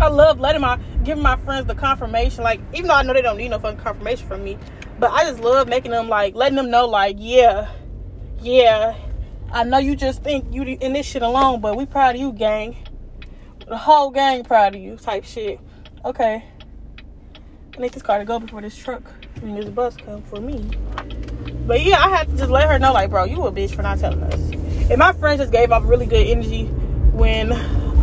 I 0.00 0.08
love 0.08 0.40
letting 0.40 0.62
my 0.62 0.78
giving 1.04 1.22
my 1.22 1.36
friends 1.36 1.66
the 1.66 1.74
confirmation. 1.74 2.42
Like, 2.42 2.60
even 2.72 2.88
though 2.88 2.94
I 2.94 3.02
know 3.02 3.12
they 3.12 3.22
don't 3.22 3.36
need 3.36 3.50
no 3.50 3.58
fucking 3.58 3.80
confirmation 3.80 4.26
from 4.26 4.44
me, 4.44 4.58
but 4.98 5.10
I 5.10 5.24
just 5.24 5.40
love 5.40 5.68
making 5.68 5.90
them 5.90 6.08
like 6.08 6.34
letting 6.34 6.56
them 6.56 6.70
know, 6.70 6.86
like, 6.86 7.16
yeah, 7.18 7.70
yeah. 8.40 8.96
I 9.52 9.64
know 9.64 9.78
you 9.78 9.96
just 9.96 10.22
think 10.22 10.52
you 10.54 10.62
in 10.62 10.92
this 10.92 11.06
shit 11.06 11.22
alone, 11.22 11.60
but 11.60 11.76
we 11.76 11.84
proud 11.86 12.14
of 12.14 12.20
you, 12.20 12.32
gang. 12.32 12.76
The 13.66 13.76
whole 13.76 14.10
gang 14.10 14.44
proud 14.44 14.74
of 14.74 14.80
you, 14.80 14.96
type 14.96 15.24
shit. 15.24 15.60
Okay. 16.04 16.44
Need 17.80 17.92
this 17.92 18.02
car 18.02 18.18
to 18.18 18.26
go 18.26 18.38
before 18.38 18.60
this 18.60 18.76
truck 18.76 19.02
and 19.36 19.56
this 19.56 19.64
bus 19.70 19.96
come 19.96 20.20
for 20.24 20.38
me. 20.38 20.70
But 21.66 21.80
yeah, 21.80 22.04
I 22.04 22.10
had 22.10 22.28
to 22.28 22.36
just 22.36 22.50
let 22.50 22.68
her 22.68 22.78
know, 22.78 22.92
like, 22.92 23.08
bro, 23.08 23.24
you 23.24 23.42
a 23.46 23.50
bitch 23.50 23.74
for 23.74 23.80
not 23.80 23.98
telling 23.98 24.22
us. 24.22 24.34
And 24.90 24.98
my 24.98 25.14
friends 25.14 25.40
just 25.40 25.50
gave 25.50 25.72
off 25.72 25.84
really 25.86 26.04
good 26.04 26.26
energy 26.26 26.66
when 26.66 27.52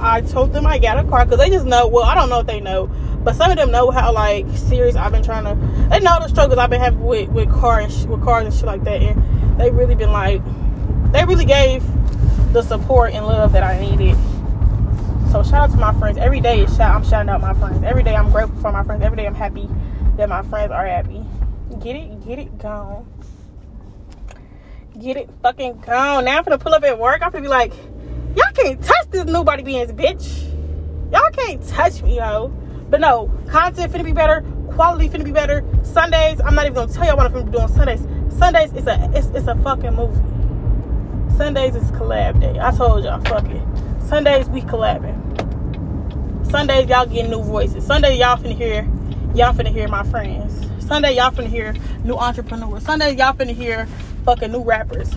I 0.02 0.22
told 0.22 0.52
them 0.52 0.66
I 0.66 0.80
got 0.80 0.98
a 0.98 1.08
car 1.08 1.26
because 1.26 1.38
they 1.38 1.52
just 1.52 1.68
know. 1.68 1.88
Well, 1.88 2.06
I 2.06 2.16
don't 2.16 2.28
know 2.28 2.40
if 2.40 2.48
they 2.48 2.60
know, 2.60 2.88
but 3.24 3.36
some 3.36 3.52
of 3.52 3.58
them 3.58 3.70
know 3.70 3.92
how 3.92 4.12
like 4.12 4.48
serious 4.58 4.96
I've 4.96 5.12
been 5.12 5.22
trying 5.22 5.44
to. 5.44 5.90
They 5.90 6.00
know 6.00 6.18
the 6.20 6.28
struggles 6.28 6.58
I've 6.58 6.72
been 6.72 6.82
having 6.82 7.06
with 7.06 7.30
with 7.30 7.52
cars, 7.52 8.08
with 8.08 8.24
cars 8.24 8.46
and 8.46 8.54
shit 8.56 8.66
like 8.66 8.84
that, 8.86 9.00
and 9.00 9.60
they 9.60 9.70
really 9.70 9.94
been 9.94 10.12
like, 10.12 10.42
they 11.12 11.24
really 11.24 11.46
gave 11.46 11.84
the 12.52 12.64
support 12.64 13.14
and 13.14 13.28
love 13.28 13.52
that 13.52 13.62
I 13.62 13.80
needed 13.80 14.18
so 15.32 15.44
shout 15.44 15.70
out 15.70 15.72
to 15.72 15.78
my 15.78 15.94
friends. 16.00 16.18
Every 16.18 16.40
day 16.40 16.62
is 16.62 16.76
shout 16.76 16.96
I'm 16.96 17.04
shouting 17.04 17.30
out 17.30 17.42
my 17.42 17.54
friends. 17.54 17.84
Every 17.84 18.04
day 18.04 18.16
I'm 18.16 18.32
grateful 18.32 18.60
for 18.62 18.72
my 18.72 18.84
friends. 18.84 19.04
Every 19.04 19.18
day 19.18 19.28
I'm 19.28 19.36
happy 19.36 19.70
that 20.18 20.30
my 20.30 20.42
friends 20.44 20.72
are 20.72 20.86
happy. 20.86 21.26
Get 21.82 21.96
it, 21.96 22.26
get 22.26 22.40
it 22.40 22.58
gone. 22.58 23.06
Get 25.00 25.18
it 25.18 25.30
fucking 25.44 25.80
gone. 25.82 26.26
Now 26.26 26.38
I'm 26.38 26.44
gonna 26.44 26.58
pull 26.58 26.74
up 26.74 26.84
at 26.84 26.98
work. 26.98 27.22
I'm 27.22 27.32
gonna 27.32 27.44
be 27.44 27.50
like, 27.50 27.74
y'all 28.36 28.52
can't 28.54 28.82
touch 28.84 29.10
this 29.12 29.26
nobody 29.26 29.64
beings, 29.64 29.92
bitch. 29.92 30.44
Y'all 31.12 31.30
can't 31.32 31.66
touch 31.68 32.02
me, 32.02 32.18
yo. 32.18 32.48
But 32.90 33.02
no, 33.02 33.32
content 33.50 33.92
finna 33.92 34.06
be 34.06 34.14
better. 34.14 34.46
Quality 34.72 35.10
finna 35.10 35.26
be 35.26 35.32
better. 35.32 35.64
Sundays, 35.84 36.40
I'm 36.42 36.56
not 36.56 36.66
even 36.66 36.76
gonna 36.76 36.92
tell 36.92 37.06
y'all 37.06 37.18
what 37.18 37.26
I'm 37.26 37.34
finna 37.34 37.52
be 37.52 37.58
doing 37.58 37.68
Sundays. 37.68 38.08
Sundays 38.38 38.74
is 38.74 38.88
a 38.88 39.12
it's, 39.14 39.28
it's 39.28 39.48
a 39.48 39.56
fucking 39.56 39.94
movie. 39.94 40.16
Sundays 41.38 41.76
is 41.76 41.92
collab 41.92 42.40
day. 42.40 42.58
I 42.60 42.72
told 42.72 43.04
y'all, 43.04 43.22
fuck 43.26 43.46
it. 43.46 43.62
Sundays 44.08 44.48
we 44.48 44.62
collabing. 44.62 45.18
Sundays 46.50 46.88
y'all 46.88 47.06
getting 47.06 47.30
new 47.30 47.44
voices. 47.44 47.86
Sunday 47.86 48.18
y'all 48.18 48.38
finna 48.38 48.56
hear 48.56 48.84
y'all 49.36 49.54
finna 49.54 49.68
hear 49.68 49.90
my 49.90 50.04
friends. 50.04 50.66
Sunday 50.86 51.16
y'all 51.16 51.30
finna 51.30 51.48
hear 51.48 51.76
new 52.06 52.16
entrepreneurs. 52.16 52.84
Sunday 52.84 53.16
y'all 53.16 53.34
finna 53.34 53.54
hear 53.54 53.86
fucking 54.24 54.50
new 54.50 54.64
rappers. 54.64 55.14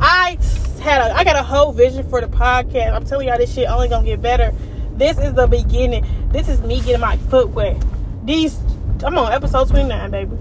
I 0.00 0.38
had 0.80 1.00
a 1.00 1.16
I 1.16 1.24
got 1.24 1.34
a 1.34 1.42
whole 1.42 1.72
vision 1.72 2.08
for 2.08 2.20
the 2.20 2.28
podcast. 2.28 2.94
I'm 2.94 3.04
telling 3.04 3.26
y'all 3.26 3.38
this 3.38 3.52
shit 3.52 3.68
only 3.68 3.88
gonna 3.88 4.06
get 4.06 4.22
better. 4.22 4.54
This 4.92 5.18
is 5.18 5.34
the 5.34 5.48
beginning. 5.48 6.06
This 6.30 6.48
is 6.48 6.60
me 6.60 6.80
getting 6.82 7.00
my 7.00 7.16
foot 7.16 7.48
wet. 7.48 7.76
These 8.24 8.56
I'm 9.02 9.18
on 9.18 9.32
episode 9.32 9.68
29, 9.68 10.10
baby. 10.12 10.36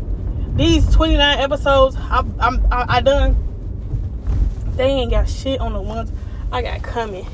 These 0.55 0.87
29 0.93 1.39
episodes, 1.39 1.95
I'm, 1.95 2.31
I'm 2.39 2.63
I, 2.71 2.97
I 2.97 3.01
done. 3.01 3.35
They 4.75 4.85
ain't 4.85 5.09
got 5.09 5.27
shit 5.27 5.59
on 5.59 5.73
the 5.73 5.81
ones 5.81 6.11
I 6.51 6.61
got 6.61 6.83
coming. 6.83 7.25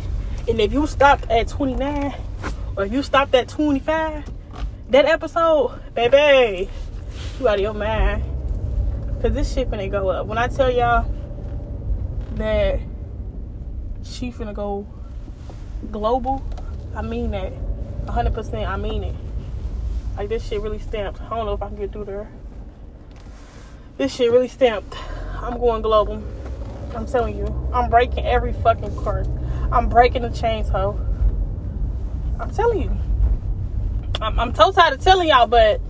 And 0.48 0.60
if 0.60 0.74
you 0.74 0.86
stopped 0.88 1.30
at 1.30 1.48
29 1.48 2.14
or 2.76 2.86
if 2.86 2.92
you 2.92 3.02
stopped 3.02 3.34
at 3.34 3.48
25, 3.48 4.30
that 4.90 5.06
episode, 5.06 5.80
baby, 5.96 6.70
you 7.40 7.48
out 7.48 7.56
of 7.56 7.62
your 7.62 7.74
mind. 7.74 8.24
Cause 9.22 9.32
this 9.32 9.54
shit 9.54 9.72
finna 9.72 9.90
go 9.90 10.10
up. 10.10 10.28
When 10.28 10.38
I 10.38 10.50
tell 10.50 10.70
y'all 10.70 11.10
that 12.36 12.80
she 14.04 14.32
finna 14.34 14.54
go 14.54 14.86
global, 15.92 16.44
I 16.94 17.02
mean 17.02 17.32
that. 17.32 17.54
100% 18.06 18.68
I 18.68 18.76
mean 18.76 19.06
it. 19.06 19.16
Like 20.18 20.28
this 20.28 20.46
shit 20.46 20.60
really 20.60 20.80
stamped. 20.80 21.22
I 21.22 21.30
don't 21.30 21.46
know 21.46 21.54
if 21.54 21.62
I 21.62 21.70
can 21.70 21.78
get 21.78 21.94
through 21.94 22.06
there. 22.06 22.30
This 23.98 24.14
shit 24.14 24.30
really 24.30 24.50
stamped. 24.50 24.96
I'm 25.42 25.58
going 25.58 25.82
global. 25.82 26.22
I'm 26.94 27.06
telling 27.06 27.38
you. 27.38 27.48
I'm 27.74 27.90
breaking 27.90 28.26
every 28.26 28.52
fucking 28.52 28.96
curse. 28.98 29.28
I'm 29.74 29.90
breaking 29.90 30.22
the 30.22 30.30
chains, 30.30 30.70
ho. 30.70 31.00
I'm 32.40 32.52
telling 32.52 32.84
you. 32.84 32.96
I'm, 34.22 34.40
I'm 34.40 34.54
so 34.54 34.72
tired 34.72 34.94
of 34.94 35.02
telling 35.02 35.30
y'all, 35.30 35.48
but 35.48 35.82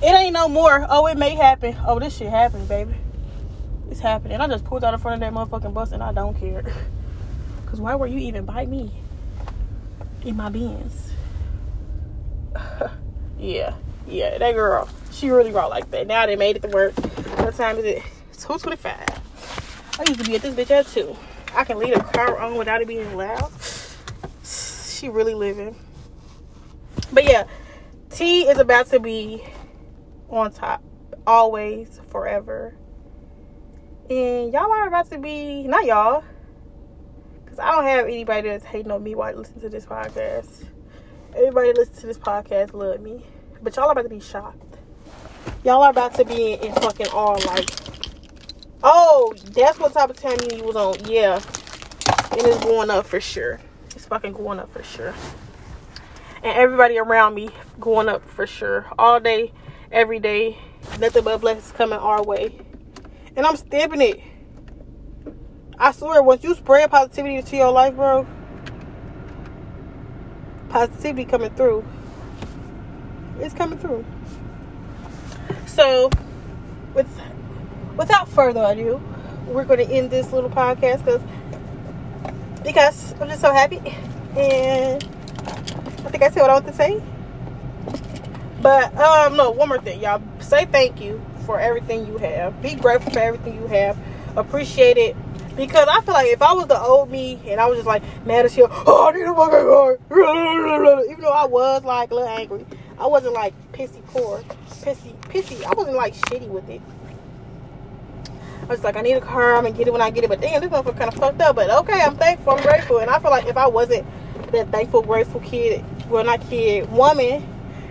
it 0.00 0.06
ain't 0.06 0.32
no 0.32 0.46
more. 0.46 0.86
Oh, 0.88 1.06
it 1.06 1.18
may 1.18 1.30
happen. 1.30 1.76
Oh, 1.84 1.98
this 1.98 2.16
shit 2.16 2.30
happening, 2.30 2.66
baby. 2.68 2.94
It's 3.90 3.98
happening. 3.98 4.40
I 4.40 4.46
just 4.46 4.64
pulled 4.64 4.84
out 4.84 4.94
in 4.94 5.00
front 5.00 5.20
of 5.20 5.20
that 5.20 5.36
motherfucking 5.36 5.74
bus 5.74 5.90
and 5.90 6.00
I 6.00 6.12
don't 6.12 6.38
care. 6.38 6.62
Cause 7.66 7.80
why 7.80 7.96
were 7.96 8.06
you 8.06 8.18
even 8.18 8.44
by 8.44 8.66
me 8.66 8.92
in 10.24 10.36
my 10.36 10.48
beans? 10.48 11.10
yeah, 13.38 13.74
yeah, 14.06 14.38
that 14.38 14.52
girl. 14.54 14.88
She 15.10 15.28
really 15.28 15.50
raw 15.50 15.66
like 15.66 15.90
that. 15.90 16.06
Now 16.06 16.26
they 16.26 16.36
made 16.36 16.54
it 16.54 16.62
to 16.62 16.68
work. 16.68 16.94
What 17.40 17.56
time 17.56 17.78
is 17.78 17.84
it? 17.84 18.02
225. 18.38 18.94
I 19.98 20.04
used 20.06 20.20
to 20.20 20.24
be 20.24 20.36
at 20.36 20.42
this 20.42 20.54
bitch 20.54 20.70
at 20.70 20.86
2. 20.86 21.16
I 21.54 21.64
can 21.64 21.78
leave 21.78 21.96
a 21.96 22.00
car 22.00 22.38
on 22.38 22.56
without 22.56 22.80
it 22.80 22.88
being 22.88 23.16
loud. 23.16 23.52
She 24.44 25.08
really 25.08 25.34
living. 25.34 25.76
But 27.12 27.24
yeah, 27.24 27.44
T 28.10 28.42
is 28.42 28.58
about 28.58 28.86
to 28.88 29.00
be 29.00 29.44
on 30.28 30.52
top. 30.52 30.82
Always, 31.26 32.00
forever. 32.08 32.74
And 34.08 34.52
y'all 34.52 34.72
are 34.72 34.88
about 34.88 35.10
to 35.10 35.18
be, 35.18 35.64
not 35.64 35.84
y'all, 35.84 36.24
because 37.44 37.58
I 37.58 37.70
don't 37.70 37.84
have 37.84 38.06
anybody 38.06 38.48
that's 38.48 38.64
hating 38.64 38.90
on 38.90 39.02
me 39.02 39.14
while 39.14 39.34
listening 39.34 39.60
to 39.60 39.68
this 39.68 39.86
podcast. 39.86 40.66
Everybody 41.34 41.72
listens 41.72 42.00
to 42.00 42.06
this 42.06 42.18
podcast 42.18 42.74
love 42.74 43.00
me. 43.00 43.24
But 43.62 43.76
y'all 43.76 43.86
are 43.86 43.92
about 43.92 44.02
to 44.02 44.08
be 44.08 44.20
shocked. 44.20 44.76
Y'all 45.64 45.82
are 45.82 45.90
about 45.90 46.14
to 46.14 46.24
be 46.24 46.54
in, 46.54 46.60
in 46.60 46.74
fucking 46.74 47.06
awe 47.08 47.38
like 47.46 47.81
Oh, 48.84 49.32
that's 49.52 49.78
what 49.78 49.92
type 49.92 50.10
of 50.10 50.16
time 50.16 50.38
you 50.50 50.64
was 50.64 50.74
on. 50.74 51.04
Yeah. 51.04 51.40
And 52.32 52.40
it's 52.40 52.64
going 52.64 52.90
up 52.90 53.06
for 53.06 53.20
sure. 53.20 53.60
It's 53.94 54.06
fucking 54.06 54.32
going 54.32 54.58
up 54.58 54.72
for 54.72 54.82
sure. 54.82 55.14
And 56.42 56.56
everybody 56.58 56.98
around 56.98 57.34
me 57.34 57.50
going 57.78 58.08
up 58.08 58.28
for 58.28 58.46
sure. 58.46 58.86
All 58.98 59.20
day, 59.20 59.52
every 59.92 60.18
day. 60.18 60.58
Nothing 60.98 61.22
but 61.22 61.40
blessings 61.40 61.70
coming 61.72 61.98
our 61.98 62.24
way. 62.24 62.58
And 63.36 63.46
I'm 63.46 63.56
stamping 63.56 64.00
it. 64.00 64.20
I 65.78 65.92
swear, 65.92 66.22
once 66.22 66.42
you 66.42 66.54
spread 66.54 66.90
positivity 66.90 67.36
into 67.36 67.56
your 67.56 67.70
life, 67.70 67.94
bro, 67.94 68.26
positivity 70.68 71.24
coming 71.24 71.50
through. 71.54 71.84
It's 73.38 73.54
coming 73.54 73.78
through. 73.78 74.04
So, 75.66 76.10
with 76.94 77.08
without 77.96 78.28
further 78.28 78.62
ado, 78.64 79.00
we're 79.46 79.64
going 79.64 79.86
to 79.86 79.92
end 79.92 80.10
this 80.10 80.32
little 80.32 80.50
podcast 80.50 81.04
because 81.04 81.20
because 82.64 83.20
I'm 83.20 83.28
just 83.28 83.40
so 83.40 83.52
happy, 83.52 83.78
and 84.36 85.02
I 85.02 86.10
think 86.10 86.22
I 86.22 86.30
said 86.30 86.42
what 86.42 86.50
I 86.50 86.54
want 86.54 86.66
to 86.66 86.72
say. 86.72 87.02
But 88.60 88.96
um, 88.96 89.36
no, 89.36 89.50
one 89.50 89.68
more 89.68 89.80
thing, 89.80 90.00
y'all. 90.00 90.22
Say 90.38 90.66
thank 90.66 91.00
you 91.00 91.20
for 91.44 91.58
everything 91.58 92.06
you 92.06 92.18
have. 92.18 92.62
Be 92.62 92.74
grateful 92.74 93.12
for 93.12 93.18
everything 93.18 93.56
you 93.56 93.66
have. 93.66 93.98
Appreciate 94.36 94.96
it. 94.96 95.16
Because 95.56 95.86
I 95.90 96.00
feel 96.00 96.14
like 96.14 96.28
if 96.28 96.40
I 96.40 96.54
was 96.54 96.66
the 96.68 96.80
old 96.80 97.10
me 97.10 97.38
and 97.46 97.60
I 97.60 97.66
was 97.66 97.78
just 97.78 97.86
like 97.86 98.02
mad 98.24 98.46
as 98.46 98.54
hell, 98.54 98.68
oh, 98.70 99.08
I 99.08 99.12
need 99.12 99.22
a 99.22 99.34
fucking 99.34 99.66
car. 99.66 99.98
Even 101.10 101.20
though 101.20 101.30
I 101.30 101.44
was 101.44 101.84
like 101.84 102.10
a 102.10 102.14
little 102.14 102.28
angry, 102.28 102.64
I 102.98 103.06
wasn't 103.06 103.34
like 103.34 103.52
pissy 103.72 104.02
poor, 104.06 104.42
pissy, 104.68 105.14
pissy. 105.22 105.62
I 105.64 105.74
wasn't 105.74 105.96
like 105.96 106.14
shitty 106.14 106.48
with 106.48 106.68
it. 106.70 106.80
I 108.62 108.66
was 108.66 108.84
like, 108.84 108.96
I 108.96 109.00
need 109.00 109.14
a 109.14 109.20
car. 109.20 109.56
I'm 109.56 109.64
gonna 109.64 109.76
get 109.76 109.88
it 109.88 109.92
when 109.92 110.00
I 110.00 110.10
get 110.10 110.24
it. 110.24 110.30
But 110.30 110.40
damn, 110.40 110.60
this 110.60 110.70
motherfucker 110.70 110.96
kind 110.96 111.12
of 111.12 111.18
fucked 111.18 111.40
up. 111.40 111.56
But 111.56 111.70
okay, 111.70 112.00
I'm 112.00 112.16
thankful. 112.16 112.52
I'm 112.52 112.62
grateful. 112.62 112.98
And 112.98 113.10
I 113.10 113.18
feel 113.18 113.30
like 113.30 113.46
if 113.46 113.56
I 113.56 113.66
wasn't 113.66 114.06
that 114.52 114.70
thankful, 114.70 115.02
grateful 115.02 115.40
kid, 115.40 115.84
well, 116.08 116.24
not 116.24 116.40
kid, 116.48 116.90
woman, 116.90 117.46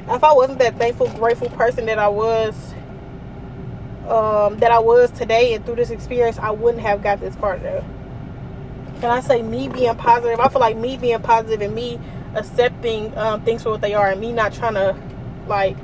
if 0.07 0.23
I 0.23 0.33
wasn't 0.33 0.59
that 0.59 0.77
thankful, 0.77 1.09
grateful 1.09 1.49
person 1.49 1.85
that 1.87 1.99
I 1.99 2.07
was, 2.07 2.55
um, 4.07 4.57
that 4.59 4.71
I 4.71 4.79
was 4.79 5.11
today 5.11 5.53
and 5.53 5.65
through 5.65 5.75
this 5.75 5.89
experience, 5.89 6.39
I 6.39 6.51
wouldn't 6.51 6.81
have 6.83 7.03
got 7.03 7.19
this 7.19 7.35
car 7.35 7.57
today. 7.57 7.83
And 8.95 9.05
I 9.05 9.19
say 9.19 9.41
me 9.41 9.67
being 9.67 9.95
positive, 9.95 10.39
I 10.39 10.47
feel 10.47 10.61
like 10.61 10.77
me 10.77 10.95
being 10.95 11.21
positive 11.21 11.61
and 11.61 11.75
me 11.75 11.99
accepting 12.35 13.15
um, 13.17 13.41
things 13.43 13.63
for 13.63 13.71
what 13.71 13.81
they 13.81 13.93
are 13.93 14.09
and 14.09 14.21
me 14.21 14.31
not 14.31 14.53
trying 14.53 14.75
to 14.75 14.95
like 15.47 15.75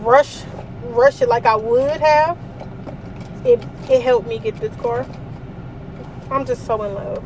rush 0.00 0.42
rush 0.82 1.22
it 1.22 1.28
like 1.28 1.46
I 1.46 1.56
would 1.56 2.00
have 2.00 2.36
it 3.44 3.62
it 3.88 4.02
helped 4.02 4.28
me 4.28 4.38
get 4.38 4.56
this 4.56 4.74
car. 4.76 5.06
I'm 6.30 6.44
just 6.44 6.64
so 6.66 6.82
in 6.82 6.94
love. 6.94 7.24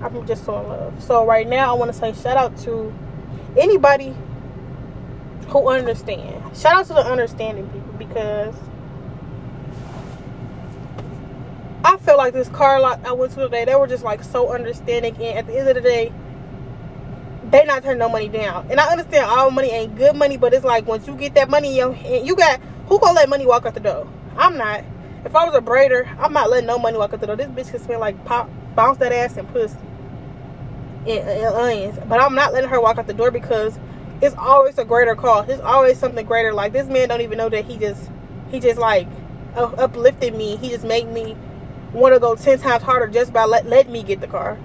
I'm 0.00 0.26
just 0.26 0.44
so 0.44 0.60
in 0.60 0.68
love. 0.68 1.02
So 1.02 1.26
right 1.26 1.48
now 1.48 1.74
I 1.74 1.78
want 1.78 1.92
to 1.92 1.98
say 1.98 2.12
shout 2.12 2.36
out 2.36 2.56
to 2.58 2.94
anybody 3.56 4.14
who 5.48 5.68
understand. 5.68 6.56
Shout 6.56 6.74
out 6.74 6.86
to 6.86 6.94
the 6.94 7.04
understanding 7.06 7.68
people 7.70 7.92
because 7.98 8.54
I 11.84 11.96
feel 11.98 12.16
like 12.16 12.32
this 12.32 12.48
car 12.48 12.80
lot 12.80 13.04
I 13.04 13.12
went 13.12 13.32
to 13.32 13.40
today, 13.40 13.64
they 13.64 13.74
were 13.74 13.86
just 13.86 14.04
like 14.04 14.24
so 14.24 14.52
understanding 14.52 15.14
and 15.16 15.38
at 15.38 15.46
the 15.46 15.58
end 15.58 15.68
of 15.68 15.74
the 15.74 15.80
day, 15.80 16.12
they 17.50 17.64
not 17.64 17.82
turn 17.82 17.98
no 17.98 18.08
money 18.08 18.28
down. 18.28 18.66
And 18.70 18.80
I 18.80 18.90
understand 18.90 19.26
all 19.26 19.50
money 19.50 19.70
ain't 19.70 19.96
good 19.96 20.16
money, 20.16 20.36
but 20.36 20.54
it's 20.54 20.64
like 20.64 20.86
once 20.86 21.06
you 21.06 21.14
get 21.14 21.34
that 21.34 21.50
money, 21.50 21.76
you, 21.76 21.94
you 22.22 22.36
got 22.36 22.60
who 22.88 22.98
gonna 23.00 23.14
let 23.14 23.28
money 23.28 23.46
walk 23.46 23.66
out 23.66 23.74
the 23.74 23.80
door? 23.80 24.08
I'm 24.36 24.56
not. 24.56 24.84
If 25.24 25.34
I 25.34 25.44
was 25.46 25.54
a 25.54 25.60
braider, 25.60 26.06
I'm 26.18 26.32
not 26.32 26.50
letting 26.50 26.66
no 26.66 26.78
money 26.78 26.98
walk 26.98 27.12
out 27.14 27.20
the 27.20 27.26
door. 27.26 27.36
This 27.36 27.48
bitch 27.48 27.70
can 27.70 27.80
smell 27.80 28.00
like 28.00 28.22
pop, 28.24 28.50
bounce 28.74 28.98
that 28.98 29.12
ass 29.12 29.36
and 29.36 29.48
pussy 29.52 29.76
and, 31.06 31.44
onions. 31.54 31.98
But 32.08 32.20
I'm 32.20 32.34
not 32.34 32.52
letting 32.52 32.70
her 32.70 32.80
walk 32.80 32.98
out 32.98 33.06
the 33.06 33.14
door 33.14 33.30
because 33.30 33.78
it's 34.20 34.34
always 34.36 34.78
a 34.78 34.84
greater 34.84 35.14
cause. 35.14 35.48
It's 35.48 35.62
always 35.62 35.98
something 35.98 36.26
greater. 36.26 36.52
Like 36.52 36.72
this 36.72 36.86
man 36.86 37.08
don't 37.08 37.20
even 37.20 37.38
know 37.38 37.48
that 37.48 37.64
he 37.64 37.76
just 37.76 38.10
he 38.50 38.60
just 38.60 38.78
like 38.78 39.08
uplifted 39.56 40.34
me. 40.34 40.56
He 40.56 40.68
just 40.68 40.84
made 40.84 41.08
me 41.08 41.36
want 41.92 42.14
to 42.14 42.20
go 42.20 42.34
ten 42.34 42.58
times 42.58 42.82
harder 42.82 43.06
just 43.06 43.32
by 43.32 43.44
let 43.44 43.66
let 43.66 43.88
me 43.88 44.02
get 44.02 44.20
the 44.20 44.26
car. 44.26 44.58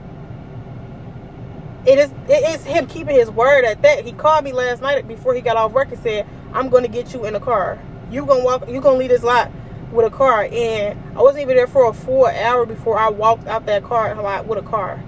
It 1.86 1.97
is 1.99 2.12
it 2.27 2.47
is 2.49 2.65
him 2.65 2.88
keeping 2.88 3.15
his 3.15 3.32
word 3.32 3.65
at 3.65 3.82
that. 3.84 4.05
He 4.05 4.12
called 4.12 4.43
me 4.43 4.51
last 4.51 4.82
night 4.82 5.08
before 5.08 5.34
he 5.34 5.41
got 5.41 5.58
off 5.58 5.71
work 5.71 5.89
and 5.91 6.01
said, 6.01 6.27
"I'm 6.53 6.69
going 6.69 6.84
to 6.84 6.89
get 6.89 7.13
you 7.13 7.25
in 7.25 7.36
a 7.36 7.39
car. 7.39 7.79
You 8.12 8.26
gonna 8.26 8.43
walk. 8.43 8.67
You 8.67 8.82
gonna 8.82 8.98
leave 8.98 9.10
this 9.10 9.24
lot 9.24 9.52
with 9.91 10.06
a 10.06 10.10
car, 10.10 10.48
and 10.52 11.00
I 11.15 11.22
wasn't 11.22 11.43
even 11.43 11.56
there 11.56 11.67
for 11.67 11.89
a 11.89 11.93
full 11.93 12.26
hour 12.26 12.65
before 12.65 12.98
I 12.98 13.10
walked 13.10 13.48
out 13.48 13.65
that 13.65 13.84
car 13.84 14.13
lot 14.15 14.48
with 14.48 14.60
a 14.60 14.67
car. 14.67 15.04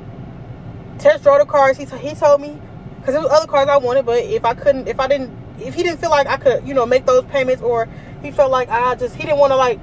Test 1.00 1.24
drove 1.24 1.40
the 1.40 1.46
cars. 1.46 1.78
He, 1.78 1.86
he 1.86 2.14
told 2.14 2.42
me 2.42 2.60
because 3.00 3.14
there 3.14 3.22
was 3.22 3.32
other 3.32 3.48
cars 3.48 3.68
I 3.68 3.78
wanted, 3.78 4.06
but 4.06 4.20
if 4.24 4.46
I 4.46 4.54
couldn't, 4.54 4.88
if 4.88 5.00
I 5.00 5.08
didn't, 5.08 5.36
if 5.60 5.74
he 5.74 5.84
didn't 5.84 6.00
feel 6.00 6.12
like 6.12 6.28
I 6.28 6.38
could, 6.38 6.68
you 6.68 6.74
know, 6.74 6.86
make 6.86 7.06
those 7.06 7.24
payments, 7.26 7.64
or 7.64 7.88
he 8.22 8.32
felt 8.32 8.52
like 8.52 8.70
I 8.70 8.96
just 8.96 9.16
he 9.16 9.24
didn't 9.24 9.40
want 9.40 9.52
to 9.52 9.58
like 9.58 9.80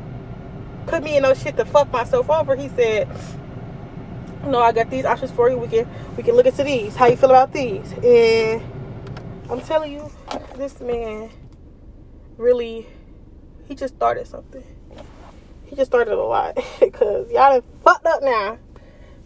put 0.87 1.03
me 1.03 1.17
in 1.17 1.23
no 1.23 1.35
shit 1.35 1.57
to 1.57 1.65
fuck 1.65 1.91
myself 1.93 2.31
over, 2.31 2.55
he 2.55 2.69
said, 2.71 3.09
"No, 4.45 4.61
I 4.61 4.73
got 4.73 4.91
these 4.91 5.05
options 5.05 5.33
for 5.33 5.51
you. 5.51 5.59
We 5.59 5.67
can 5.67 5.89
we 6.17 6.23
can 6.23 6.37
look 6.37 6.47
into 6.47 6.63
these. 6.63 6.95
How 6.95 7.07
you 7.07 7.17
feel 7.17 7.31
about 7.31 7.53
these?" 7.53 7.93
And 8.05 8.63
I'm 9.51 9.61
telling 9.61 9.93
you, 9.93 10.11
this 10.57 10.81
man 10.81 11.31
really 12.37 12.87
he 13.69 13.75
just 13.75 13.95
started 13.95 14.27
something 14.27 14.65
he 15.69 15.77
just 15.77 15.91
started 15.91 16.15
a 16.15 16.23
lot 16.23 16.59
because 16.81 17.31
y'all 17.31 17.63
fucked 17.85 18.07
up 18.07 18.23
now. 18.23 18.59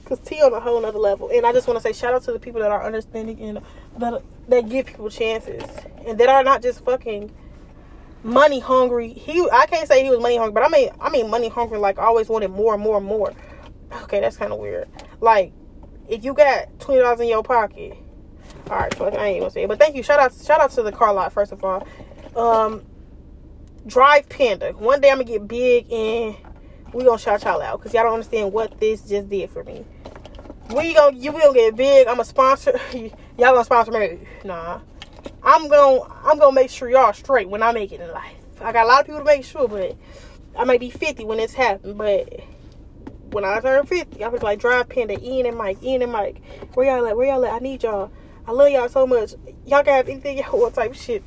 Cause 0.04 0.18
T 0.18 0.42
on 0.42 0.52
a 0.52 0.58
whole 0.58 0.80
nother 0.80 0.98
level, 0.98 1.30
and 1.32 1.46
I 1.46 1.52
just 1.52 1.68
want 1.68 1.78
to 1.78 1.82
say 1.82 1.92
shout 1.92 2.12
out 2.12 2.24
to 2.24 2.32
the 2.32 2.38
people 2.38 2.60
that 2.60 2.72
are 2.72 2.84
understanding 2.84 3.40
and 3.40 3.60
that 3.98 4.20
that 4.48 4.68
give 4.68 4.86
people 4.86 5.08
chances 5.08 5.62
and 6.04 6.18
that 6.18 6.28
are 6.28 6.42
not 6.42 6.60
just 6.60 6.84
fucking 6.84 7.32
money 8.24 8.58
hungry. 8.58 9.12
He 9.12 9.48
I 9.52 9.66
can't 9.66 9.86
say 9.86 10.02
he 10.02 10.10
was 10.10 10.18
money 10.18 10.36
hungry, 10.36 10.54
but 10.54 10.64
I 10.64 10.68
mean 10.68 10.90
I 11.00 11.08
mean 11.08 11.30
money 11.30 11.48
hungry 11.48 11.78
like 11.78 11.98
always 11.98 12.28
wanted 12.28 12.50
more 12.50 12.74
and 12.74 12.82
more 12.82 12.96
and 12.96 13.06
more. 13.06 13.32
Okay, 14.02 14.18
that's 14.18 14.36
kind 14.36 14.52
of 14.52 14.58
weird. 14.58 14.88
Like 15.20 15.52
if 16.08 16.24
you 16.24 16.34
got 16.34 16.80
twenty 16.80 17.00
dollars 17.00 17.20
in 17.20 17.28
your 17.28 17.44
pocket, 17.44 17.96
all 18.68 18.78
right, 18.78 18.92
fuck, 18.92 19.14
I 19.14 19.26
ain't 19.26 19.40
gonna 19.40 19.52
say 19.52 19.62
it, 19.62 19.68
but 19.68 19.78
thank 19.78 19.94
you. 19.94 20.02
Shout 20.02 20.18
out 20.18 20.34
shout 20.34 20.60
out 20.60 20.72
to 20.72 20.82
the 20.82 20.92
car 20.92 21.14
lot 21.14 21.32
first 21.32 21.52
of 21.52 21.62
all. 21.62 21.86
Um, 22.34 22.84
Drive 23.86 24.28
Panda. 24.28 24.72
One 24.72 25.00
day 25.00 25.10
I'm 25.10 25.18
gonna 25.18 25.24
get 25.24 25.48
big 25.48 25.90
and 25.90 26.36
we 26.92 27.04
gonna 27.04 27.18
shout 27.18 27.42
y'all 27.42 27.60
out 27.60 27.80
because 27.80 27.92
y'all 27.92 28.04
don't 28.04 28.14
understand 28.14 28.52
what 28.52 28.78
this 28.78 29.02
just 29.02 29.28
did 29.28 29.50
for 29.50 29.64
me. 29.64 29.84
We 30.74 30.94
gonna 30.94 31.16
you 31.16 31.32
gonna 31.32 31.52
get 31.52 31.74
big. 31.74 32.06
I'm 32.06 32.20
a 32.20 32.24
sponsor. 32.24 32.78
y'all 32.92 33.10
gonna 33.38 33.64
sponsor 33.64 33.92
me? 33.92 34.20
Nah. 34.44 34.80
I'm 35.42 35.68
gonna 35.68 36.02
I'm 36.24 36.38
gonna 36.38 36.52
make 36.52 36.70
sure 36.70 36.88
y'all 36.88 37.12
straight 37.12 37.48
when 37.48 37.62
I 37.62 37.72
make 37.72 37.90
it 37.90 38.00
in 38.00 38.10
life. 38.12 38.36
I 38.60 38.72
got 38.72 38.84
a 38.84 38.88
lot 38.88 39.00
of 39.00 39.06
people 39.06 39.20
to 39.20 39.24
make 39.24 39.44
sure, 39.44 39.66
but 39.66 39.96
I 40.56 40.64
might 40.64 40.80
be 40.80 40.90
50 40.90 41.24
when 41.24 41.38
this 41.38 41.54
happens. 41.54 41.94
But 41.94 42.40
when 43.30 43.44
I 43.44 43.58
turn 43.60 43.84
50, 43.84 44.22
I 44.22 44.28
was 44.28 44.42
like 44.42 44.60
Drive 44.60 44.88
Panda, 44.88 45.18
Ian 45.20 45.46
and 45.46 45.56
Mike, 45.56 45.82
Ian 45.82 46.02
and 46.02 46.12
Mike. 46.12 46.40
Where 46.74 46.86
y'all 46.86 47.06
at? 47.06 47.16
Where 47.16 47.26
y'all 47.26 47.44
at? 47.44 47.54
I 47.54 47.58
need 47.58 47.82
y'all. 47.82 48.12
I 48.46 48.52
love 48.52 48.70
y'all 48.70 48.88
so 48.88 49.06
much. 49.06 49.34
Y'all 49.66 49.82
can 49.82 49.94
have 49.94 50.08
anything 50.08 50.38
y'all 50.38 50.60
want 50.60 50.74
type 50.74 50.94
shit. 50.94 51.24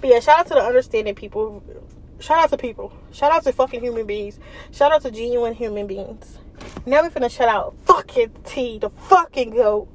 But 0.00 0.10
yeah, 0.10 0.20
shout 0.20 0.40
out 0.40 0.46
to 0.48 0.54
the 0.54 0.62
understanding 0.62 1.14
people. 1.14 1.62
Shout 2.20 2.38
out 2.38 2.50
to 2.50 2.56
people. 2.56 2.92
Shout 3.12 3.32
out 3.32 3.44
to 3.44 3.52
fucking 3.52 3.80
human 3.80 4.06
beings. 4.06 4.38
Shout 4.72 4.92
out 4.92 5.02
to 5.02 5.10
genuine 5.10 5.54
human 5.54 5.86
beings. 5.86 6.38
Now 6.86 7.02
we 7.02 7.08
finna 7.08 7.30
shout 7.30 7.48
out 7.48 7.74
fucking 7.84 8.32
T, 8.44 8.78
the 8.78 8.90
fucking 8.90 9.50
goat. 9.50 9.88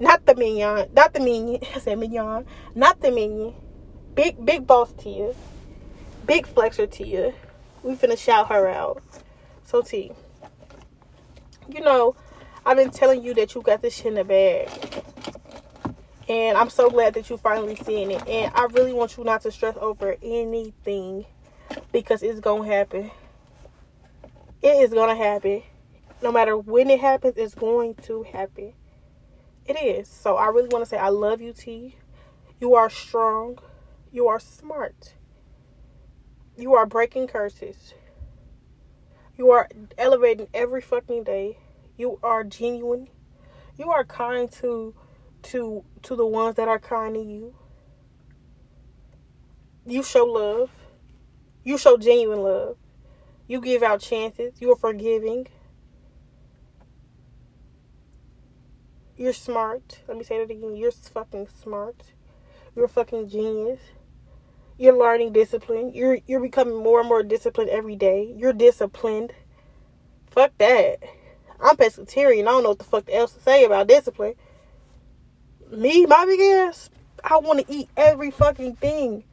Not 0.00 0.26
the 0.26 0.34
minion. 0.34 0.90
Not 0.94 1.12
the 1.12 1.20
minion. 1.20 1.62
I 1.74 1.78
said 1.78 1.98
minion. 1.98 2.46
Not 2.74 3.00
the 3.00 3.10
minion. 3.10 3.54
Big, 4.14 4.44
big 4.44 4.66
boss 4.66 4.92
Tia. 4.92 5.34
Big 6.26 6.46
flexer 6.46 6.90
Tia. 6.90 7.32
We 7.82 7.94
finna 7.96 8.18
shout 8.18 8.48
her 8.48 8.68
out. 8.68 9.02
So 9.64 9.82
T. 9.82 10.12
You 11.68 11.80
know, 11.80 12.16
I've 12.66 12.76
been 12.76 12.90
telling 12.90 13.22
you 13.22 13.34
that 13.34 13.54
you 13.54 13.62
got 13.62 13.82
this 13.82 13.94
shit 13.94 14.06
in 14.06 14.14
the 14.14 14.24
bag. 14.24 14.68
And 16.28 16.56
I'm 16.56 16.70
so 16.70 16.88
glad 16.88 17.14
that 17.14 17.28
you 17.28 17.36
finally 17.36 17.76
seeing 17.76 18.10
it. 18.10 18.26
And 18.26 18.52
I 18.54 18.64
really 18.72 18.92
want 18.92 19.16
you 19.16 19.24
not 19.24 19.42
to 19.42 19.52
stress 19.52 19.76
over 19.78 20.16
anything 20.22 21.26
because 21.92 22.22
it's 22.22 22.40
to 22.40 22.62
happen. 22.62 23.10
It 24.62 24.68
is 24.68 24.90
to 24.90 25.14
happen. 25.14 25.62
No 26.22 26.32
matter 26.32 26.56
when 26.56 26.88
it 26.88 27.00
happens, 27.00 27.34
it's 27.36 27.54
going 27.54 27.96
to 28.06 28.22
happen. 28.22 28.72
It 29.66 29.74
is. 29.74 30.08
So 30.08 30.36
I 30.36 30.46
really 30.46 30.68
want 30.68 30.84
to 30.84 30.88
say 30.88 30.96
I 30.96 31.08
love 31.08 31.42
you, 31.42 31.52
T. 31.52 31.96
You 32.60 32.74
are 32.74 32.88
strong. 32.88 33.58
You 34.10 34.28
are 34.28 34.40
smart. 34.40 35.14
You 36.56 36.74
are 36.74 36.86
breaking 36.86 37.26
curses. 37.26 37.92
You 39.36 39.50
are 39.50 39.68
elevating 39.98 40.48
every 40.54 40.80
fucking 40.80 41.24
day. 41.24 41.58
You 41.98 42.18
are 42.22 42.44
genuine. 42.44 43.08
You 43.76 43.90
are 43.90 44.04
kind 44.04 44.50
to 44.52 44.94
to 45.44 45.84
to 46.02 46.16
the 46.16 46.26
ones 46.26 46.56
that 46.56 46.68
are 46.68 46.78
kind 46.78 47.14
to 47.14 47.20
you. 47.20 47.54
You 49.86 50.02
show 50.02 50.24
love. 50.24 50.70
You 51.62 51.78
show 51.78 51.96
genuine 51.96 52.42
love. 52.42 52.76
You 53.46 53.60
give 53.60 53.82
out 53.82 54.00
chances. 54.00 54.60
You 54.60 54.72
are 54.72 54.76
forgiving. 54.76 55.46
You're 59.16 59.32
smart. 59.32 60.00
Let 60.08 60.16
me 60.16 60.24
say 60.24 60.38
that 60.38 60.50
again. 60.50 60.76
You're 60.76 60.90
fucking 60.90 61.48
smart. 61.62 62.02
You're 62.74 62.88
fucking 62.88 63.28
genius. 63.28 63.80
You're 64.78 64.98
learning 64.98 65.32
discipline. 65.32 65.92
You're 65.94 66.18
you're 66.26 66.40
becoming 66.40 66.82
more 66.82 67.00
and 67.00 67.08
more 67.08 67.22
disciplined 67.22 67.70
every 67.70 67.96
day. 67.96 68.34
You're 68.36 68.52
disciplined. 68.52 69.32
Fuck 70.30 70.52
that. 70.58 70.98
I'm 71.60 71.76
pescatarian. 71.76 72.40
I 72.40 72.44
don't 72.50 72.62
know 72.62 72.70
what 72.70 72.78
the 72.78 72.84
fuck 72.84 73.08
else 73.10 73.34
to 73.34 73.40
say 73.40 73.64
about 73.64 73.86
discipline 73.86 74.34
me, 75.70 76.06
my 76.06 76.24
big 76.26 76.40
ass, 76.40 76.90
I 77.22 77.38
want 77.38 77.66
to 77.66 77.72
eat 77.72 77.88
every 77.96 78.30
fucking 78.30 78.76
thing. 78.76 79.24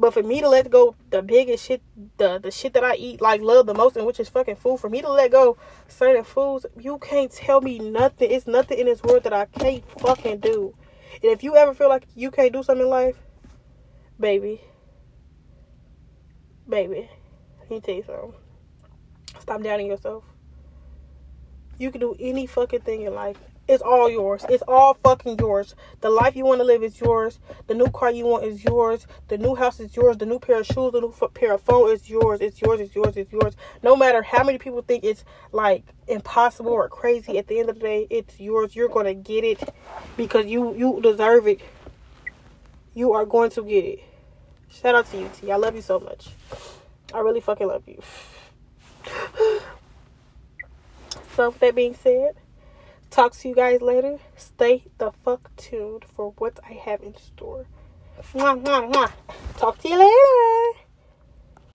But 0.00 0.14
for 0.14 0.22
me 0.22 0.40
to 0.40 0.48
let 0.48 0.70
go 0.70 0.94
the 1.10 1.22
biggest 1.22 1.64
shit, 1.66 1.82
the 2.18 2.38
the 2.38 2.52
shit 2.52 2.72
that 2.74 2.84
I 2.84 2.94
eat, 2.94 3.20
like 3.20 3.40
love 3.40 3.66
the 3.66 3.74
most, 3.74 3.96
and 3.96 4.06
which 4.06 4.20
is 4.20 4.28
fucking 4.28 4.54
food, 4.56 4.78
for 4.78 4.88
me 4.88 5.02
to 5.02 5.10
let 5.10 5.32
go 5.32 5.56
certain 5.88 6.22
foods, 6.22 6.66
you 6.78 6.98
can't 6.98 7.32
tell 7.32 7.60
me 7.60 7.80
nothing. 7.80 8.30
It's 8.30 8.46
nothing 8.46 8.78
in 8.78 8.86
this 8.86 9.02
world 9.02 9.24
that 9.24 9.32
I 9.32 9.46
can't 9.46 9.82
fucking 10.00 10.38
do. 10.38 10.72
And 11.14 11.32
if 11.32 11.42
you 11.42 11.56
ever 11.56 11.74
feel 11.74 11.88
like 11.88 12.06
you 12.14 12.30
can't 12.30 12.52
do 12.52 12.62
something 12.62 12.84
in 12.84 12.90
life, 12.90 13.16
baby, 14.20 14.60
baby, 16.68 17.10
let 17.58 17.70
me 17.70 17.80
tell 17.80 17.94
you 17.96 18.04
something. 18.04 18.34
Stop 19.40 19.62
doubting 19.64 19.88
yourself. 19.88 20.22
You 21.76 21.90
can 21.90 22.00
do 22.00 22.14
any 22.20 22.46
fucking 22.46 22.82
thing 22.82 23.02
in 23.02 23.14
life. 23.14 23.38
It's 23.68 23.82
all 23.82 24.08
yours. 24.08 24.46
It's 24.48 24.62
all 24.66 24.94
fucking 24.94 25.38
yours. 25.38 25.74
The 26.00 26.08
life 26.08 26.34
you 26.34 26.46
want 26.46 26.60
to 26.60 26.64
live 26.64 26.82
is 26.82 26.98
yours. 26.98 27.38
The 27.66 27.74
new 27.74 27.88
car 27.88 28.10
you 28.10 28.24
want 28.24 28.44
is 28.44 28.64
yours. 28.64 29.06
The 29.28 29.36
new 29.36 29.54
house 29.54 29.78
is 29.78 29.94
yours. 29.94 30.16
The 30.16 30.24
new 30.24 30.38
pair 30.38 30.60
of 30.60 30.66
shoes, 30.66 30.92
the 30.92 31.02
new 31.02 31.12
pair 31.34 31.52
of 31.52 31.60
phone 31.60 31.90
is 31.90 32.08
yours. 32.08 32.40
It's 32.40 32.62
yours. 32.62 32.80
It's 32.80 32.94
yours. 32.96 33.18
It's 33.18 33.30
yours. 33.30 33.54
No 33.82 33.94
matter 33.94 34.22
how 34.22 34.42
many 34.42 34.56
people 34.56 34.80
think 34.80 35.04
it's 35.04 35.22
like 35.52 35.84
impossible 36.06 36.72
or 36.72 36.88
crazy, 36.88 37.36
at 37.36 37.46
the 37.46 37.60
end 37.60 37.68
of 37.68 37.74
the 37.74 37.82
day, 37.82 38.06
it's 38.08 38.40
yours. 38.40 38.74
You're 38.74 38.88
gonna 38.88 39.12
get 39.12 39.44
it 39.44 39.62
because 40.16 40.46
you 40.46 40.74
you 40.74 41.00
deserve 41.02 41.46
it. 41.46 41.60
You 42.94 43.12
are 43.12 43.26
going 43.26 43.50
to 43.50 43.62
get 43.62 43.84
it. 43.84 44.00
Shout 44.70 44.94
out 44.94 45.10
to 45.10 45.18
you, 45.18 45.30
T. 45.38 45.52
I 45.52 45.56
love 45.56 45.74
you 45.74 45.82
so 45.82 46.00
much. 46.00 46.30
I 47.12 47.20
really 47.20 47.40
fucking 47.40 47.66
love 47.66 47.82
you. 47.86 48.00
so, 51.36 51.50
with 51.50 51.58
that 51.60 51.74
being 51.74 51.94
said. 51.94 52.34
Talk 53.10 53.32
to 53.38 53.48
you 53.48 53.54
guys 53.54 53.80
later. 53.80 54.18
Stay 54.36 54.84
the 54.98 55.12
fuck 55.24 55.50
tuned 55.56 56.04
for 56.14 56.34
what 56.38 56.60
I 56.68 56.74
have 56.74 57.02
in 57.02 57.16
store. 57.16 57.66
Mwah, 58.34 58.62
mwah, 58.62 58.92
mwah. 58.92 59.12
Talk 59.56 59.78
to 59.80 59.88
you 59.88 59.98
later. 59.98 60.87